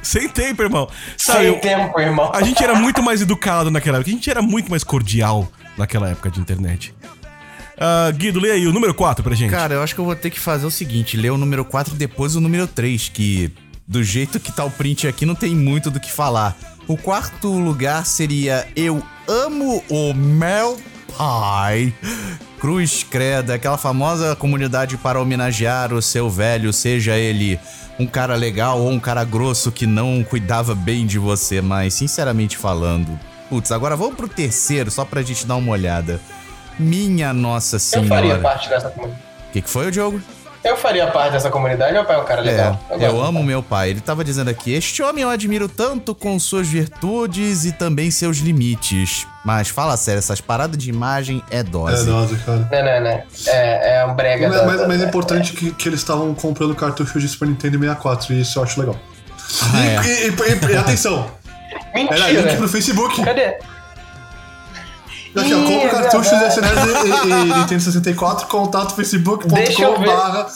[0.02, 0.88] Sem tempo, irmão.
[1.16, 2.30] Sabe, Sem tempo, irmão.
[2.34, 4.10] a gente era muito mais educado naquela época.
[4.10, 6.94] A gente era muito mais cordial naquela época de internet.
[7.78, 9.50] Ah, Guido, lê aí o número 4 pra gente.
[9.50, 11.94] Cara, eu acho que eu vou ter que fazer o seguinte: ler o número 4
[11.94, 13.50] e depois o número 3, que
[13.88, 16.56] do jeito que tá o print aqui não tem muito do que falar.
[16.86, 20.78] O quarto lugar seria Eu Amo o Meu
[21.16, 21.94] Pai.
[22.60, 27.58] Cruz Creda, aquela famosa comunidade para homenagear o seu velho, seja ele
[28.00, 32.56] um cara legal ou um cara grosso que não cuidava bem de você, mas sinceramente
[32.56, 33.18] falando.
[33.50, 36.18] Putz, agora vamos pro terceiro, só pra gente dar uma olhada.
[36.78, 38.40] Minha Nossa Eu faria Senhora.
[38.42, 38.88] parte dessa.
[38.88, 40.20] O que, que foi, o Diogo?
[40.62, 41.92] Eu faria parte dessa comunidade.
[41.92, 42.78] Meu pai é um cara legal.
[42.90, 43.90] É, eu do amo meu pai.
[43.90, 48.38] Ele tava dizendo aqui: Este homem eu admiro tanto com suas virtudes e também seus
[48.38, 49.26] limites.
[49.42, 52.04] Mas fala sério, essas paradas de imagem é É dose.
[52.04, 52.68] dose, cara.
[52.70, 53.22] Não, não, não.
[53.46, 56.74] É, é um brega Mas, da- mas- mas é importante que, que eles estavam comprando
[56.74, 58.96] cartucho de Super Nintendo 64 e isso eu acho legal.
[59.62, 60.26] Ah, e, é.
[60.26, 61.26] e- e- e- atenção,
[61.94, 62.56] era link Mentira.
[62.56, 63.24] pro Facebook.
[63.24, 63.56] Cadê?
[65.36, 66.54] Aqui, ó, Ih, compra é cartuchos verdade.
[66.54, 66.72] SNES
[67.04, 70.06] e, e, e Nintendo 64, contato Deixa eu facebook.com ver.
[70.06, 70.48] barra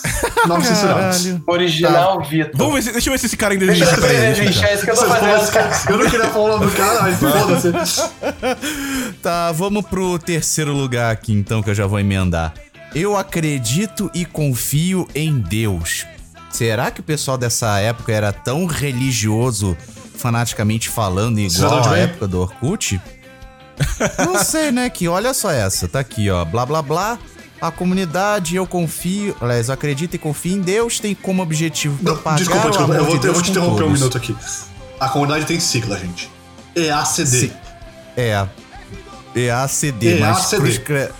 [0.65, 1.27] censurados.
[1.47, 2.51] Original Vitor.
[2.57, 4.01] Vamos ver se, deixa eu ver se esse cara ainda Deixa existe.
[4.01, 4.69] eu Peraí, ver, deixa eu entrar.
[4.69, 5.91] É isso que eu tô fazendo.
[5.91, 8.03] Eu não queria falar o nome do cara, mas foda-se.
[9.23, 12.53] Tá, vamos pro terceiro lugar aqui então, que eu já vou emendar.
[12.95, 16.07] Eu acredito e confio em Deus.
[16.51, 19.77] Será que o pessoal dessa época era tão religioso,
[20.17, 22.03] fanaticamente falando, igual de à bem?
[22.03, 23.01] época do Orkut?
[24.19, 24.89] Não sei, né?
[24.91, 26.45] Que olha só essa, tá aqui, ó.
[26.45, 27.19] Blá blá blá.
[27.61, 29.35] A comunidade, eu confio.
[29.41, 32.93] Aliás, eu acredito e confio em Deus, tem como objetivo Não, propagar desculpa, o desculpa,
[32.93, 34.37] amor eu vou, de eu Deus vou te interromper um minuto aqui.
[35.01, 36.31] A comunidade tem sigla, gente.
[36.77, 37.27] EACD.
[37.27, 37.53] Se-
[38.17, 38.47] É.
[39.35, 40.71] EACD, mas EACD.
[40.71, 41.11] escre-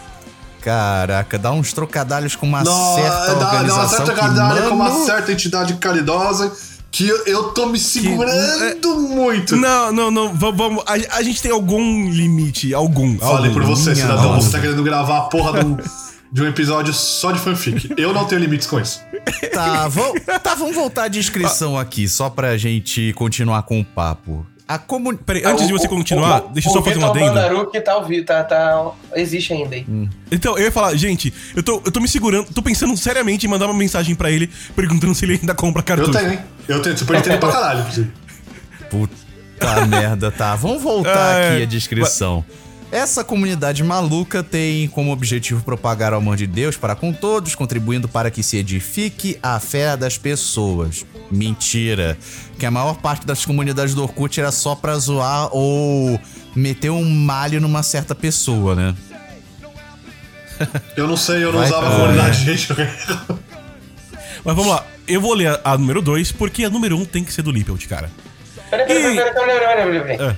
[0.61, 4.75] Caraca, dá uns trocadalhos com uma Não, certa dá, dá uma organização certa caridade com
[4.75, 6.53] uma mano, certa entidade caridosa
[6.95, 9.57] que eu, eu tô me segurando muito.
[9.57, 10.33] Não, não, não.
[10.33, 10.85] va- Vamos.
[10.87, 12.73] A, a gente tem algum limite.
[12.73, 13.19] Algum.
[13.19, 13.55] Falei algum.
[13.55, 14.35] por você, cidadão.
[14.35, 14.47] nossa.
[14.47, 15.77] Você tá querendo gravar a porra de um,
[16.31, 17.93] de um episódio só de fanfic.
[17.99, 19.01] Eu não tenho limites com isso.
[19.53, 21.21] Tá, vamos, tá, vamos voltar de Ah.
[21.21, 24.47] inscrição aqui, só pra gente continuar com o papo.
[24.67, 25.25] A comunidade.
[25.27, 27.27] Peraí, antes de você continuar, deixa eu só fazer um O adendo.
[27.27, 29.85] Vitor Bandaruki tá, ao vi- tá, tá, existe ainda, hein?
[29.87, 30.09] Hum.
[30.33, 33.49] Então, eu ia falar, gente, eu tô, eu tô me segurando, tô pensando seriamente em
[33.51, 36.13] mandar uma mensagem pra ele perguntando se ele ainda compra Eu cartucho.
[36.13, 36.39] tenho, hein?
[36.67, 38.11] Eu tenho Super Nintendo pra caralho, inclusive.
[38.91, 39.15] Puta
[39.87, 40.57] merda, tá.
[40.57, 42.45] Vamos voltar É, aqui a descrição.
[42.91, 48.09] Essa comunidade maluca tem como objetivo propagar o amor de Deus para com todos, contribuindo
[48.09, 51.05] para que se edifique a fé das pessoas.
[51.31, 52.17] Mentira.
[52.59, 56.21] Que a maior parte das comunidades do Orkut era só pra zoar ou
[56.55, 58.95] meter um malho numa certa pessoa, né?
[60.97, 62.01] Eu não sei, eu não Vai, usava a cara.
[62.03, 62.69] comunidade, gente.
[64.45, 67.05] Mas vamos lá, eu vou ler a, a número 2, porque a número 1 um
[67.05, 68.11] tem que ser do Lippelt, cara.
[68.71, 70.31] Peraí, peraí, peraí, peraí, peraí, peraí, peraí, peraí.
[70.31, 70.37] É.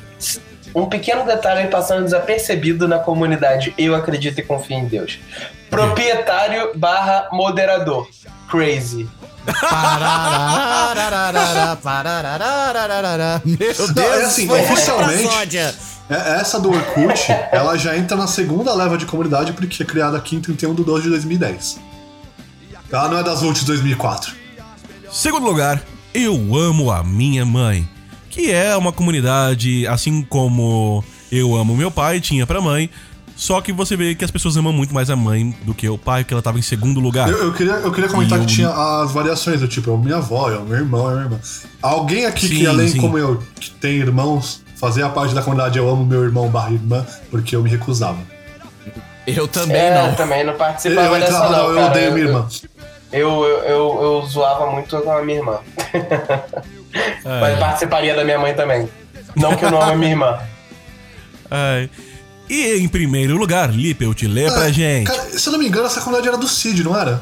[0.77, 5.19] Um pequeno detalhe passando desapercebido na comunidade Eu Acredito e Confio em Deus.
[5.71, 8.07] Proprietário barra moderador.
[8.51, 9.09] Crazy.
[13.45, 13.59] Meu
[13.95, 15.23] Deus, é assim, oficialmente-
[16.11, 20.37] Essa do Orkut, ela já entra na segunda leva de comunidade porque é criada aqui
[20.37, 21.81] em 31 de 12 de 2010.
[22.93, 24.35] Ela não é das últimas de 2004.
[25.11, 25.81] Segundo lugar,
[26.15, 27.89] eu amo a minha mãe,
[28.37, 32.91] que é uma comunidade, assim como eu amo meu pai, tinha pra mãe,
[33.35, 35.97] só que você vê que as pessoas amam muito mais a mãe do que o
[35.97, 37.29] pai, que ela tava em segundo lugar.
[37.31, 39.97] Eu, eu queria, eu queria comentar E eu- que tinha as variações, do tipo, é
[39.97, 41.41] minha avó, é o meu irmão, é minha irmã.
[41.81, 43.01] Alguém aqui que, Sim, além sim.
[43.01, 47.07] como eu, que tem irmãos, fazia parte da comunidade Eu amo meu irmão barra irmã,
[47.31, 48.19] porque eu me recusava.
[49.27, 50.15] Eu também É, não.
[50.15, 51.91] também não Eu, participava dessa entrava, não, não, eu cara.
[51.91, 52.49] odeio minha irmã.
[53.13, 55.59] Eu, eu, eu, eu zoava muito com a minha irmã.
[57.25, 57.41] É.
[57.41, 58.89] Mas participaria da minha mãe também.
[59.35, 60.39] Não que eu não amo a minha irmã.
[61.51, 61.91] Ai.
[62.49, 65.07] E em primeiro lugar, Lippelt, lê pra Ah, gente.
[65.09, 67.21] Cara, se eu não me engano, essa comunidade era do Cid, não era?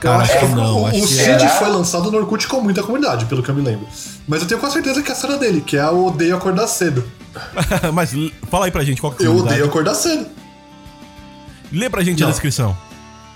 [0.00, 1.48] Cara, eu acho acho que não, o, acho o Cid Será?
[1.50, 3.86] foi lançado no Orkut com muita comunidade, pelo que eu me lembro.
[4.26, 7.04] Mas eu tenho quase certeza que essa era dele, que é o Odeio Acordar Cedo.
[7.94, 8.12] Mas
[8.50, 10.26] fala aí pra gente qual que é a Eu odeio acordar cedo.
[11.72, 12.30] Lê pra gente a Não.
[12.32, 12.76] descrição.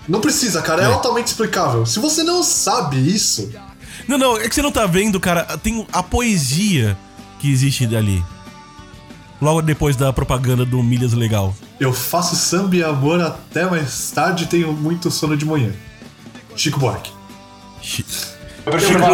[0.08, 0.88] Não precisa, cara, é, É.
[0.92, 1.86] altamente explicável.
[1.86, 3.50] Se você não sabe isso,
[4.08, 5.44] Não, não, é que você não tá vendo, cara.
[5.58, 6.96] Tem a poesia
[7.40, 8.24] que existe dali.
[9.40, 11.54] Logo depois da propaganda do Milhas Legal.
[11.78, 15.70] eu faço samba e amor até mais tarde e tenho muito sono de manhã.
[16.56, 17.10] Chico Buarque.
[17.82, 18.04] Chi-
[18.64, 19.08] Eu prefiro vá,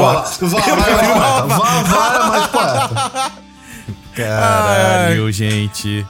[2.14, 3.32] é mais poeta.
[4.14, 6.07] Caralho, gente.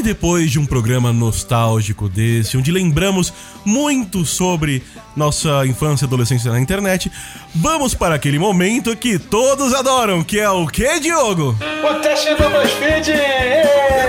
[0.00, 3.30] E depois de um programa nostálgico desse, onde lembramos
[3.66, 4.82] muito sobre
[5.14, 7.12] nossa infância e adolescência na internet,
[7.54, 11.54] vamos para aquele momento que todos adoram, que é o que, Diogo?
[11.84, 13.12] O teste do BuzzFeed!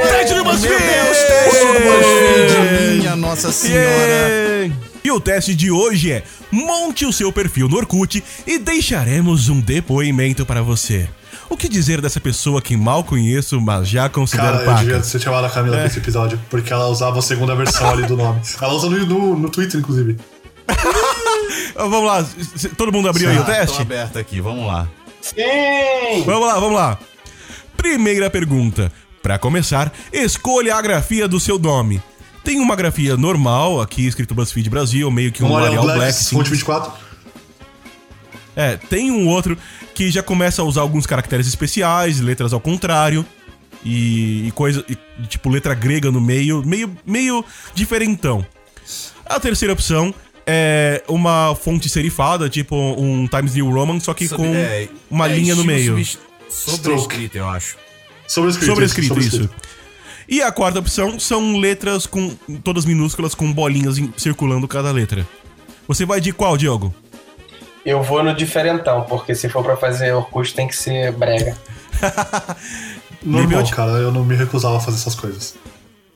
[0.07, 0.77] Teste do BuzzFeed!
[0.79, 3.83] Teste do BuzzFeed, minha Nossa Senhora.
[3.83, 4.75] Yeah!
[5.03, 9.59] E o teste de hoje é: monte o seu perfil no Orkut e deixaremos um
[9.59, 11.09] depoimento para você.
[11.51, 15.09] O que dizer dessa pessoa que mal conheço, mas já considero Cara, eu devia paca?
[15.11, 18.15] ter chamado a Camila pra esse episódio, porque ela usava a segunda versão ali do
[18.15, 18.39] nome.
[18.59, 20.17] Ela usa no, no, no Twitter, inclusive.
[20.67, 20.75] Ah,
[21.87, 22.25] Vamos lá,
[22.77, 23.81] todo mundo abriu aí o Tá, tô teste?
[23.81, 24.87] aberto aqui, vamos lá.
[25.21, 26.23] Sim!
[26.25, 26.97] Vamos lá, vamos lá.
[27.75, 28.91] Primeira pergunta.
[29.21, 32.01] Pra começar, escolha a grafia do seu nome.
[32.43, 36.29] Tem uma grafia normal, aqui escrito BuzzFeed Brasil, meio que um Arial Arial Black, Black.
[36.29, 36.55] fonte sim.
[36.55, 36.91] 24.
[38.55, 39.57] É, tem um outro
[39.93, 43.25] que já começa a usar alguns caracteres especiais, letras ao contrário.
[43.83, 44.85] E, e coisa.
[44.87, 44.97] e,
[45.27, 46.63] tipo, letra grega no meio.
[46.65, 47.43] Meio, meio
[47.73, 48.45] diferentão.
[49.25, 50.13] A terceira opção
[50.45, 55.35] é uma fonte serifada, tipo um Times New Roman, só que com É, uma é
[55.35, 56.03] linha no meio.
[56.49, 57.77] Sobrescrito, eu acho.
[58.27, 58.71] Sobrescrito.
[58.71, 59.31] Sobrescrito, isso.
[59.31, 59.71] sobrescrito.
[60.27, 62.29] E a quarta opção são letras com
[62.63, 65.27] todas minúsculas com bolinhas circulando cada letra.
[65.87, 66.93] Você vai de qual, Diogo?
[67.86, 71.57] Eu vou no diferentão, porque se for pra fazer Orkut tem que ser brega.
[73.23, 75.55] Normal, cara, eu não me recusava a fazer essas coisas.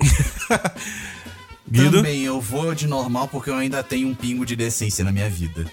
[1.69, 1.97] Guido?
[1.97, 5.29] Também eu vou de normal porque eu ainda tenho um pingo de decência na minha
[5.29, 5.65] vida.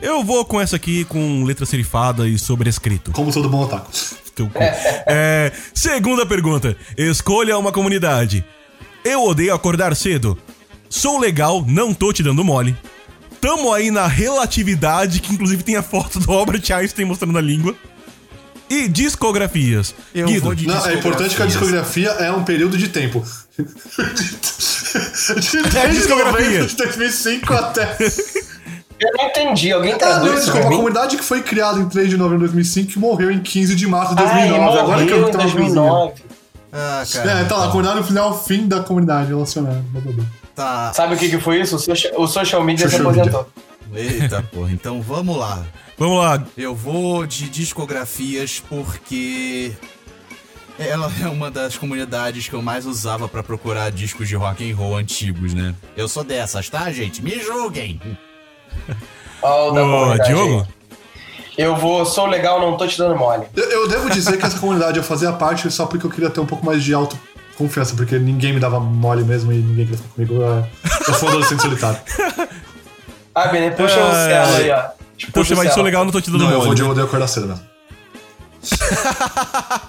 [0.00, 3.10] Eu vou com essa aqui com letra serifada e sobrescrito.
[3.12, 3.90] Como todo bom otaku.
[5.04, 6.76] É, segunda pergunta.
[6.96, 8.44] Escolha uma comunidade.
[9.04, 10.38] Eu odeio acordar cedo.
[10.88, 12.76] Sou legal, não tô te dando mole.
[13.40, 17.74] Tamo aí na relatividade, que inclusive tem a foto do Albert Einstein mostrando a língua.
[18.70, 19.94] E discografias.
[20.14, 23.24] Eu Guido, vou de Não, é importante que a discografia é um período de tempo.
[23.58, 23.64] de
[25.78, 26.66] É discografia.
[26.66, 27.96] de 2005 até.
[29.00, 29.72] Eu não entendi.
[29.72, 30.76] Alguém Ah, não, traduz isso desculpa, pra a mim?
[30.76, 33.86] comunidade que foi criada em 3 de novembro de 2005 e morreu em 15 de
[33.86, 34.78] março de Ai, 2009.
[34.78, 36.12] Agora que eu vi em que tava 2009.
[36.72, 39.82] Ah, É, tá lá, a comunidade no final, fim da comunidade relacionada.
[39.92, 40.24] blá, blá, blá.
[40.58, 40.92] Tá.
[40.92, 41.76] Sabe o que, que foi isso?
[41.76, 43.48] O social, o social media Social se aposentou.
[43.94, 44.72] Eita, porra.
[44.72, 45.64] Então vamos lá.
[45.96, 46.44] Vamos lá.
[46.56, 49.70] Eu vou de discografias porque
[50.76, 54.74] ela é uma das comunidades que eu mais usava pra procurar discos de rock and
[54.74, 55.76] roll antigos, né?
[55.96, 57.22] Eu sou dessas, tá, gente?
[57.22, 58.00] Me julguem.
[59.40, 60.66] Da Ô, Diogo?
[60.68, 60.78] aí.
[61.58, 63.46] Eu vou, sou legal, não tô te dando mole.
[63.54, 66.38] Eu, eu devo dizer que essa comunidade eu fazia parte só porque eu queria ter
[66.38, 66.94] um pouco mais de
[67.58, 70.34] autoconfiança, porque ninguém me dava mole mesmo e ninguém queria ficar comigo.
[70.34, 70.66] Eu,
[71.08, 71.98] eu sou um adolescente solitário.
[73.34, 74.82] Ah, Benê, puxa o celo aí, ó.
[75.32, 75.84] Puxa mas sou celo.
[75.84, 76.76] legal, não tô te dando Não, eu vou mole.
[76.76, 77.62] de odeio acordar cedo mesmo.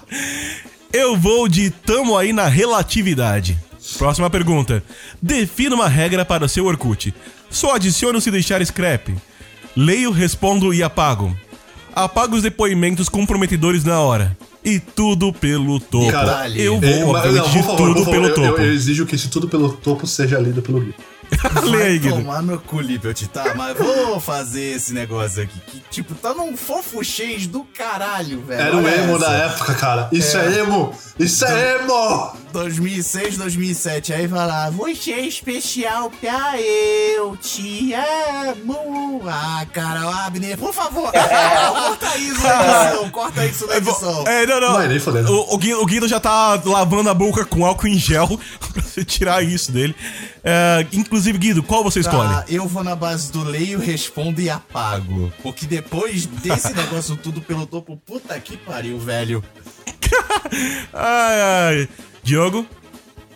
[0.92, 3.56] Eu vou de tamo aí na relatividade.
[3.96, 4.82] Próxima pergunta.
[5.22, 7.14] Defina uma regra para o seu Orkut.
[7.48, 9.14] Só adiciono se deixar scrap.
[9.76, 11.36] Leio, respondo e apago.
[11.94, 14.36] Apago os depoimentos comprometedores na hora.
[14.64, 16.10] E tudo pelo topo.
[16.10, 16.60] Caralho.
[16.60, 18.60] eu vou, É, obviamente, não, favor, tudo favor, pelo eu, topo.
[18.60, 20.94] Eu, eu exijo que esse tudo pelo topo seja lido pelo Gui.
[21.64, 22.16] Lê aí, Guido.
[22.16, 22.78] tomar no cu,
[23.32, 23.54] tá?
[23.54, 25.60] Mas vou fazer esse negócio aqui.
[25.60, 28.60] Que, tipo, tá num fofo cheio do caralho, velho.
[28.60, 29.26] Era o emo essa.
[29.26, 30.08] da época, cara.
[30.12, 30.94] Isso é, emo!
[31.18, 32.32] Isso é emo!
[32.52, 34.12] 2006, 2007.
[34.12, 39.22] Aí vai lá, você é especial pra eu te amo.
[39.26, 41.12] Ah, cara, Abner, por favor.
[41.14, 44.24] corta isso na edição, corta isso na edição.
[44.26, 44.72] É, não, não.
[44.74, 44.88] Vai.
[45.28, 48.28] O, o, Guido, o Guido já tá lavando a boca com álcool em gel
[48.72, 49.94] pra você tirar isso dele.
[50.42, 52.28] É, inclusive, Guido, qual você escolhe?
[52.28, 55.32] Tá, eu vou na base do leio, respondo e apago.
[55.42, 59.42] Porque depois desse negócio tudo pelo topo, puta que pariu, velho.
[60.92, 61.88] Ai, ai.
[62.22, 62.66] Diogo?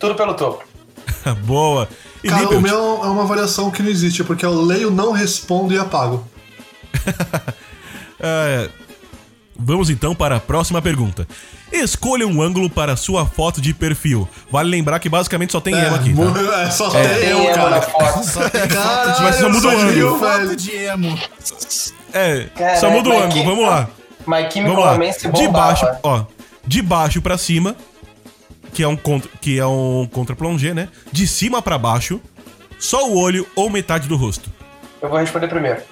[0.01, 0.64] Tudo pelo topo.
[1.47, 1.89] Boa.
[2.22, 5.72] E Cara, o meu é uma variação que não existe, porque eu leio, não respondo
[5.72, 6.26] e apago.
[8.18, 8.68] É,
[9.57, 11.26] Vamos então para a próxima pergunta.
[11.76, 14.28] Escolha um ângulo para sua foto de perfil.
[14.50, 16.14] Vale lembrar que basicamente só tem emo aqui.
[16.14, 16.62] Tá?
[16.62, 17.08] é, só É.
[17.18, 17.82] tem emo na cara.
[17.82, 18.24] foto.
[18.24, 20.18] Só tem Caralho, Mas só muda o ângulo.
[20.18, 21.18] Foto de emo.
[22.12, 23.40] É, Caraca, só muda o mas ângulo.
[23.40, 23.88] que- Vamos lá.
[24.26, 24.92] My Chemical Vamos lá.
[24.92, 26.24] Romance De baixo, ó.
[26.66, 27.76] De baixo pra cima,
[28.72, 30.88] que é um contra, que é um contra plongé, né?
[31.12, 32.20] De cima pra baixo,
[32.78, 34.50] só o olho ou metade do rosto.
[35.02, 35.82] Eu vou responder primeiro.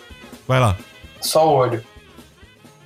[0.49, 0.77] Vai lá.
[1.21, 1.85] Só o olho.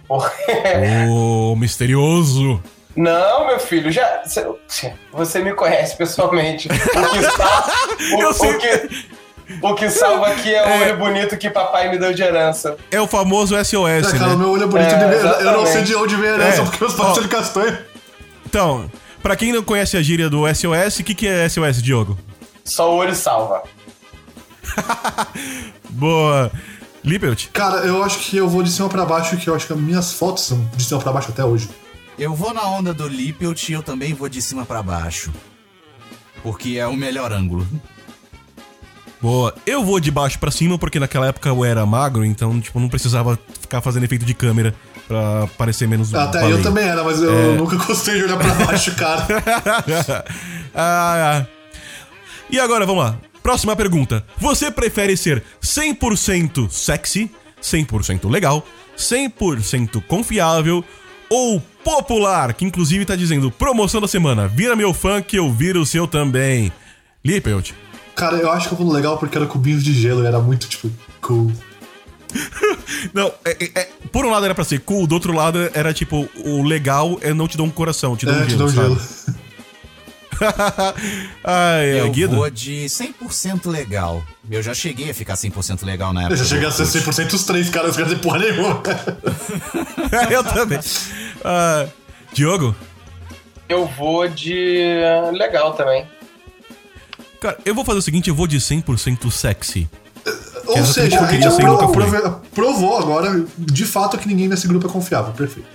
[0.09, 2.61] Ô, misterioso.
[2.97, 4.23] Não, meu filho, já.
[4.25, 4.47] cê-
[5.13, 6.67] Você me conhece pessoalmente.
[6.69, 7.69] O que, sal-
[8.49, 9.07] o- o que-
[9.63, 12.77] o que salva aqui é o olho bonito que papai me deu de herança.
[12.91, 14.37] É o famoso SOS, É, cara, o né?
[14.37, 15.25] meu olho é bonito É, de ver.
[15.45, 16.65] Eu não sei de onde vem a herança, É.
[16.65, 17.79] porque meus pais são de castanho.
[18.47, 18.91] Então,
[19.23, 22.19] pra quem não conhece a gíria do SOS, o que, que é SOS, Diogo?
[22.65, 23.63] Só o olho salva.
[25.91, 26.51] Boa.
[27.05, 27.49] Lippert?
[27.53, 29.79] Cara, eu acho que eu vou de cima pra baixo, que eu acho que as
[29.79, 31.69] minhas fotos são de cima pra baixo até hoje.
[32.19, 35.31] Eu vou na onda do Lippelt e eu também vou de cima pra baixo.
[36.43, 37.67] Porque é o melhor ângulo.
[39.21, 39.55] Boa.
[39.67, 42.89] Eu vou de baixo pra cima, porque naquela época eu era magro, então, tipo, não
[42.89, 44.75] precisava ficar fazendo efeito de câmera
[45.09, 46.57] pra parecer menos Até baleia.
[46.57, 47.53] eu também era, mas eu É.
[47.57, 49.27] nunca gostei de olhar pra baixo, cara.
[50.75, 51.47] ah, ah.
[52.49, 53.19] E agora, vamos lá.
[53.43, 54.25] Próxima pergunta.
[54.39, 57.31] Você prefere ser 100% sexy,
[57.63, 58.65] 100% legal,
[58.97, 60.85] 100% confiável
[61.31, 65.81] ou popular, que inclusive tá dizendo promoção da semana, vira meu fã que eu viro
[65.81, 66.73] o seu também.
[67.25, 67.73] Lippelt.
[68.15, 70.69] Cara, eu acho que eu vou legal porque era cubinhos de gelo e era muito,
[70.69, 71.53] tipo, cool.
[73.13, 75.93] Não, é- é- é- por um lado era pra ser cool, do outro lado era
[75.93, 78.59] tipo, o legal é não te dar um coração, te dar É, um te gelo,
[78.59, 78.89] dá um sabe?
[78.89, 79.01] gelo.
[81.45, 82.37] Ai, é, eu Guido?
[82.37, 84.23] vou de 100% legal.
[84.51, 86.35] Eu já cheguei a ficar 100% legal na época.
[86.35, 87.11] Eu já cheguei a ser Orkut.
[87.11, 88.83] 100% os três, cara, eu não quero dizer porra nenhuma.
[90.31, 90.79] eu também.
[91.45, 91.87] Ah,
[92.33, 92.75] Diogo?
[93.69, 95.01] Eu vou de.
[95.33, 96.07] Legal também.
[97.41, 99.89] Cara, eu vou fazer o seguinte, eu vou de 100% sexy.
[100.67, 101.85] Ou seja, o que eu a gente queria e fui.
[101.85, 105.33] aprove- provou agora, de fato, que ninguém nesse grupo é confiável.
[105.33, 105.69] Perfeito.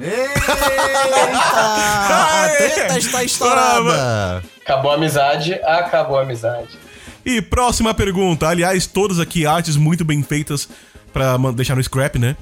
[0.00, 0.52] Eita!
[1.38, 4.42] A treta está estourada!
[4.64, 6.78] Acabou a amizade, acabou a amizade.
[7.24, 8.46] E próxima pergunta.
[8.48, 10.68] Aliás, todas aqui artes muito bem feitas
[11.12, 12.36] pra man- deixar no scrap, né?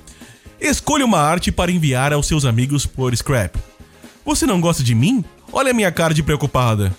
[0.60, 3.56] Escolha uma arte para enviar aos seus amigos por scrap.
[4.24, 5.24] Você não gosta de mim?
[5.52, 6.92] Olha a minha cara de preocupada.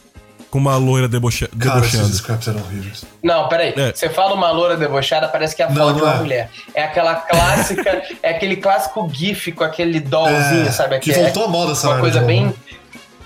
[0.49, 3.03] Com uma loira debocha Cara, esses scraps eram horríveis.
[3.21, 3.73] Não, peraí.
[3.75, 3.91] É.
[3.93, 6.17] Você fala uma loura debochada, parece que é a foto de uma é.
[6.17, 6.49] mulher.
[6.73, 10.99] É aquela clássica, é aquele clássico gif com aquele dollzinho, É, sabe?
[10.99, 12.45] que Aquele- voltou à moda essa Uma coisa bem.
[12.45, 12.57] novo.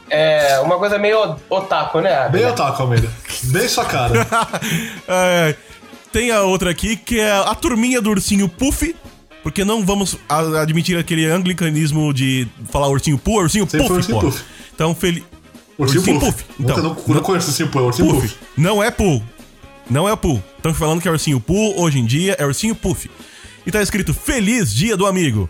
[0.10, 2.28] É, uma coisa meio otaku, né?
[2.30, 3.10] Bem otaku, Almeida.
[3.44, 4.28] Bem sua cara.
[5.08, 5.56] É,
[6.12, 8.96] tem a outra aqui que é a turminha do ursinho Puff.
[9.44, 14.26] Porque não vamos admitir aquele anglicanismo de falar ursinho Puff, ursinho Sempre Puff, ursinho pô.
[14.28, 14.44] Puff.
[14.76, 15.24] Então, feliz.
[15.82, 16.46] Ursinho Puff.
[16.60, 18.22] Então, não, não conheço ursinho Puff, é ursinho Puff.
[18.28, 18.40] Puff.
[18.58, 19.22] Não é Pooh.
[19.90, 20.42] Não é Pooh.
[20.58, 23.10] Estão falando que é ursinho Pooh, hoje em dia é ursinho Puff.
[23.66, 25.50] E tá escrito Feliz Dia do Amigo.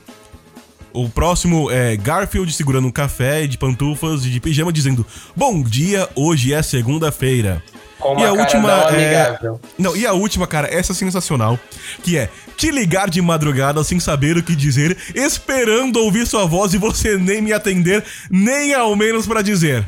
[0.93, 5.05] O próximo é Garfield segurando um café de pantufas e de pijama dizendo
[5.35, 7.63] Bom dia, hoje é segunda-feira.
[8.01, 8.87] E a cara última não é.
[8.87, 9.61] amigável.
[9.77, 11.59] Não, e a última, cara, essa é sensacional.
[12.03, 16.73] Que é te ligar de madrugada sem saber o que dizer, esperando ouvir sua voz
[16.73, 19.85] e você nem me atender, nem ao menos pra dizer.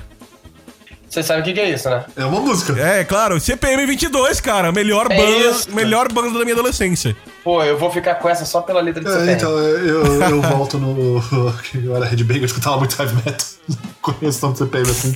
[1.13, 2.03] Você sabe o que, que é isso, né?
[2.15, 2.73] É uma música.
[2.81, 5.71] É, claro, CPM 22, cara, melhor É banda, isso.
[5.71, 7.15] melhor banda da minha adolescência.
[7.43, 9.33] Pô, eu vou ficar com essa só pela letra de É, CPM.
[9.33, 11.21] então, eu, eu volto no.
[11.85, 13.47] Eu era Headbanger, eu escutava muito heavy metal.
[13.69, 15.15] Não conheço tanto CPM assim.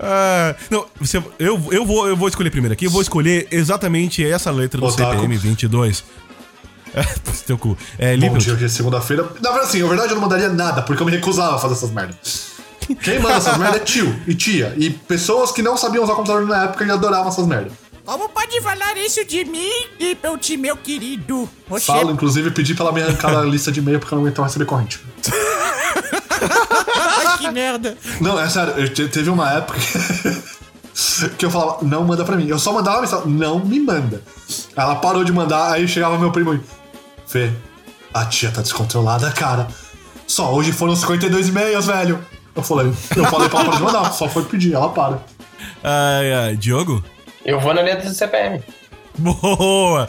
[0.00, 4.24] Ah, não, você, eu, eu, vou, eu vou escolher primeiro aqui, eu vou escolher exatamente
[4.28, 5.12] essa letra do Otaku.
[5.12, 6.04] CPM 22.
[6.94, 7.76] É, putz, teu cu.
[7.98, 9.22] É, Bom dia, hoje é segunda-feira.
[9.40, 11.74] Na verdade, assim, na verdade eu não mandaria nada, porque eu me recusava a fazer
[11.74, 12.47] essas merdas.
[12.96, 14.74] Quem manda essas merdas é tio e tia.
[14.76, 17.72] E pessoas que não sabiam usar computador na época e adoravam essas merdas.
[18.04, 19.70] Como pode falar isso de mim,
[20.00, 21.48] Lippelt, meu querido?
[21.68, 24.24] Você Falo, inclusive, pedi pra ela me arrancar a lista de e-mail porque eu não
[24.24, 24.98] aguentava receber corrente.
[27.26, 27.96] Ai, que merda.
[28.20, 29.78] Não, é sério, eu te- teve uma época
[31.36, 32.48] que eu falava, não manda pra mim.
[32.48, 34.22] Eu só mandava mensagem, não me manda.
[34.76, 36.60] Ela parou de mandar, aí chegava meu primo e.
[37.26, 37.52] Fê,
[38.14, 39.68] a tia tá descontrolada, cara.
[40.26, 42.24] Só hoje foram 52 e-mails, velho.
[42.58, 45.22] Eu falei, eu falei pra ela parar de mandar, só foi pedir, ela para.
[45.82, 47.04] ai, ai, Diogo?
[47.44, 48.60] Eu vou na letra de CPM.
[49.16, 50.08] Boa!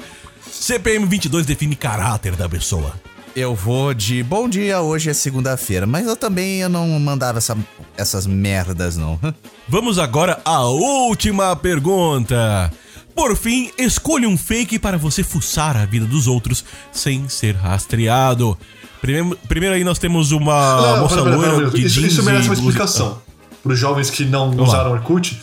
[0.51, 2.93] CPM 22 define caráter da pessoa.
[3.35, 7.55] Eu vou de bom dia, hoje é segunda-feira, mas eu também eu não mandava essa-
[7.95, 9.19] essas merdas, não.
[9.69, 12.73] Vamos agora à última pergunta.
[13.15, 18.57] Por fim, escolha um fake para você fuçar a vida dos outros sem ser rastreado.
[19.01, 22.13] Primeiro, primeiro aí nós temos uma Não, moça pera, pera, loira pera, de Isso, jeans
[22.13, 23.21] isso merece uma explicação.
[23.63, 24.63] Para os jovens que não lá.
[24.63, 25.39] usaram Orkut,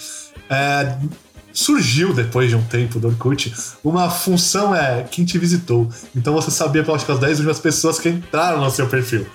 [0.50, 0.96] é,
[1.52, 3.52] surgiu depois de um tempo do Orkut
[3.82, 5.88] uma função é quem te visitou.
[6.14, 9.26] Então você sabia pelas que as 10 últimas pessoas que entraram no seu perfil.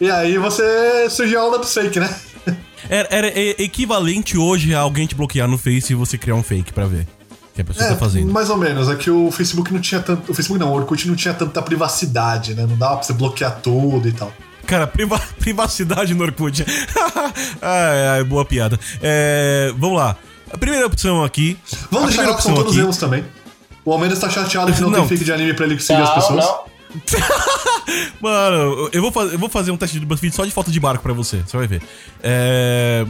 [0.00, 2.14] E aí você surgiu a onda do fake, né?
[2.88, 6.72] Era, era equivalente hoje a alguém te bloquear no Face e você criar um fake
[6.72, 7.06] pra ver
[7.64, 8.32] que a pessoa É, tá fazendo.
[8.32, 8.88] mais ou menos.
[8.88, 10.30] É que o Facebook não tinha tanto.
[10.30, 12.66] O Facebook não, o Orkut não tinha tanta privacidade, né?
[12.68, 14.32] Não dava pra você bloquear tudo e tal.
[14.66, 16.64] Cara, priva- privacidade no Orkut.
[17.62, 18.78] ai, ai, boa piada.
[19.02, 20.16] É, vamos lá.
[20.52, 21.56] A primeira opção aqui.
[21.90, 23.24] Vamos a deixar claro que são todos aqui- também.
[23.84, 24.98] O Almeida está chateado que não, Não.
[25.00, 26.44] tem fake de anime pra ele seguir as Não, pessoas.
[26.44, 26.70] não.
[28.20, 30.78] Mano, eu vou, fazer, eu vou fazer um teste de BuzzFeed só de foto de
[30.80, 31.82] barco pra você, você vai ver.
[32.22, 33.06] É.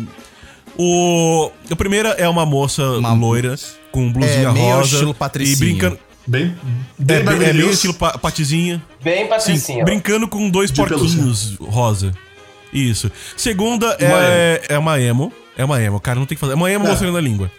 [0.78, 1.50] O.
[1.70, 3.54] A primeira é uma moça loira
[3.90, 4.92] com blusinha É, meio rosa.
[4.94, 5.56] estilo E Patricinha.
[5.58, 5.98] brincando.
[6.26, 8.80] Bem, É, bem é, Beverly meio estilo pa- patizinha.
[9.02, 9.84] Bem Sim, patricinha.
[9.84, 12.12] brincando com dois porquinhos rosa.
[12.72, 13.10] Isso.
[13.36, 15.32] Segunda Uma é, é uma emo.
[15.56, 16.52] É uma emo, cara, não tem que fazer.
[16.52, 16.90] É uma emo É.
[16.90, 17.50] mostrando a língua.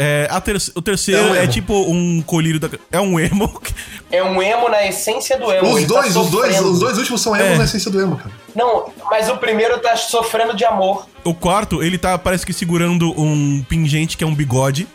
[0.00, 2.68] É, a ter- o terceiro É um é, tipo um colírio da.
[2.90, 3.50] É um emo.
[4.10, 5.68] É um emo na essência do emo.
[5.74, 7.58] Os tá dois, os dois, os dois últimos são emos É.
[7.58, 8.30] na essência do emo, cara.
[8.56, 11.06] Não, mas o primeiro tá sofrendo de amor.
[11.22, 14.88] O quarto, ele tá, parece que segurando um pingente que é um bigode.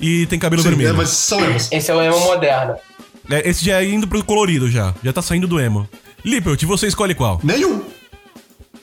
[0.00, 0.90] E tem cabelo Sim, vermelho.
[0.90, 1.70] é, mas são emos.
[1.70, 2.74] Esse é o emo moderno.
[3.30, 4.94] É, esse já é indo pro colorido já.
[5.04, 5.88] Já tá saindo do emo.
[6.24, 7.40] Lippert, você escolhe qual?
[7.44, 7.82] Nenhum.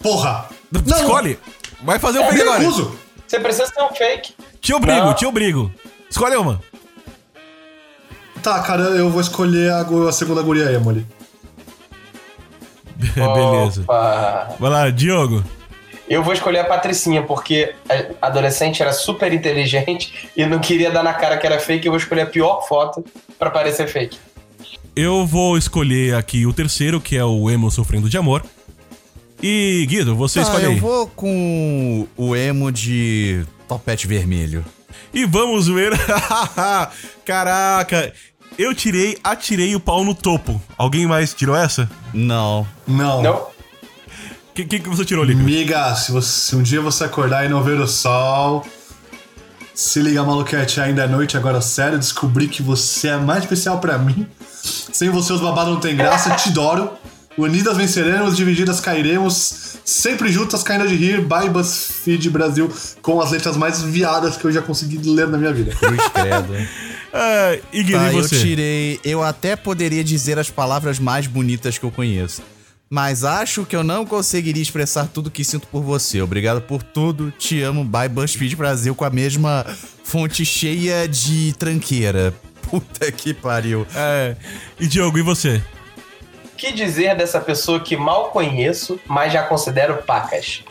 [0.02, 0.48] Porra.
[0.72, 0.98] Não.
[0.98, 1.40] Escolhe!
[1.84, 2.60] Vai fazer o fake agora.
[2.60, 2.96] recuso.
[3.28, 4.34] Você precisa ser um fake.
[4.62, 5.14] Te obrigo, Não.
[5.14, 5.72] te obrigo.
[6.10, 6.62] Escolhe uma.
[8.42, 11.06] Tá, cara, eu vou escolher a, a segunda guria emo ali.
[13.16, 13.82] Beleza.
[13.82, 14.56] Opa.
[14.60, 15.44] Vai lá, Diogo.
[16.10, 17.74] Eu vou escolher a Patricinha, porque
[18.22, 21.86] a adolescente era super inteligente e não queria dar na cara que era fake.
[21.86, 23.04] Eu vou escolher a pior foto
[23.38, 24.18] pra parecer fake.
[24.96, 28.44] Eu vou escolher aqui o terceiro, que é o emo sofrendo de amor.
[29.44, 30.80] E, Guido, você Tá, escolhe eu aí.
[30.80, 34.66] vou com o emo de topete vermelho.
[35.14, 35.92] E vamos ver.
[37.26, 38.12] Caraca,
[38.58, 40.60] eu tirei, atirei o pau no topo.
[40.78, 41.90] Alguém mais tirou essa?
[42.14, 42.66] Não.
[42.88, 43.22] Não.
[43.22, 43.48] Não?
[44.58, 45.46] O que, que, que você tirou, Lippert?
[45.46, 48.66] Miga, se, você- se um dia você acordar e não ver o sol,
[49.72, 54.00] se liga, maluquete, ainda é noite, agora sério, descobri que você é mais especial pra
[54.00, 54.26] mim.
[54.92, 56.90] Sem você os babados não tem graça, te adoro.
[57.38, 62.68] Unidas venceremos, divididas cairemos, sempre juntas caindo de rir, by BuzzFeed Brasil,
[63.04, 65.72] com as letras mais viadas que eu já consegui ler na minha vida.
[65.76, 66.54] Cruz credo.
[67.14, 68.38] Ah, e Tá, e eu você?
[68.40, 69.00] tirei.
[69.04, 72.42] Eu até poderia dizer as palavras mais bonitas que eu conheço.
[72.90, 76.22] Mas acho que eu não conseguiria expressar tudo que sinto por você.
[76.22, 77.32] Obrigado por tudo.
[77.32, 79.66] Te amo, by BuzzFeed Brasil, com a mesma
[80.04, 82.34] fonte cheia de tranqueira.
[82.70, 83.86] Puta que pariu.
[83.96, 84.36] É,
[84.80, 85.62] e Diogo, e você?
[86.58, 90.64] que dizer dessa pessoa que mal conheço, mas já considero pacas?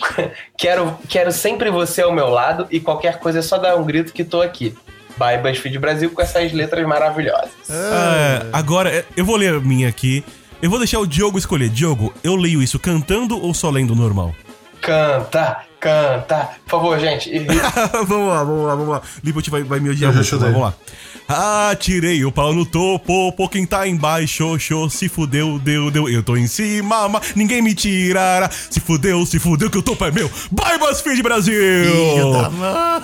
[0.56, 4.12] quero, quero sempre você ao meu lado e qualquer coisa é só dar um grito
[4.12, 4.74] que tô aqui.
[5.18, 7.50] By BuzzFeed Brasil com essas letras maravilhosas.
[7.70, 10.22] É, agora, é, eu vou ler a minha aqui.
[10.60, 11.68] Eu vou deixar o Diogo escolher.
[11.68, 14.34] Diogo, eu leio isso cantando ou só lendo normal?
[14.80, 16.50] Canta, canta.
[16.64, 17.30] Por favor, gente.
[18.06, 19.02] Vamos lá, vamos lá, vamos lá.
[19.24, 20.74] Lipot vai, vai me odiar Eu já vamos lá.
[21.28, 26.08] Ah, tirei o pau no topo, pô, quem tá embaixo, show, se fudeu, deu, deu,
[26.08, 28.48] eu tô em cima, mas ninguém me tirará.
[28.48, 30.30] Se fudeu, se fudeu, que o topo é meu.
[30.52, 31.52] Bye, BuzzFeed Brasil!
[31.84, 33.02] Filho da mãe.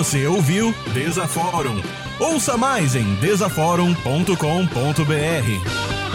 [0.00, 1.78] Você ouviu Desaforum.
[2.18, 6.09] Ouça mais em desaforum.com.br.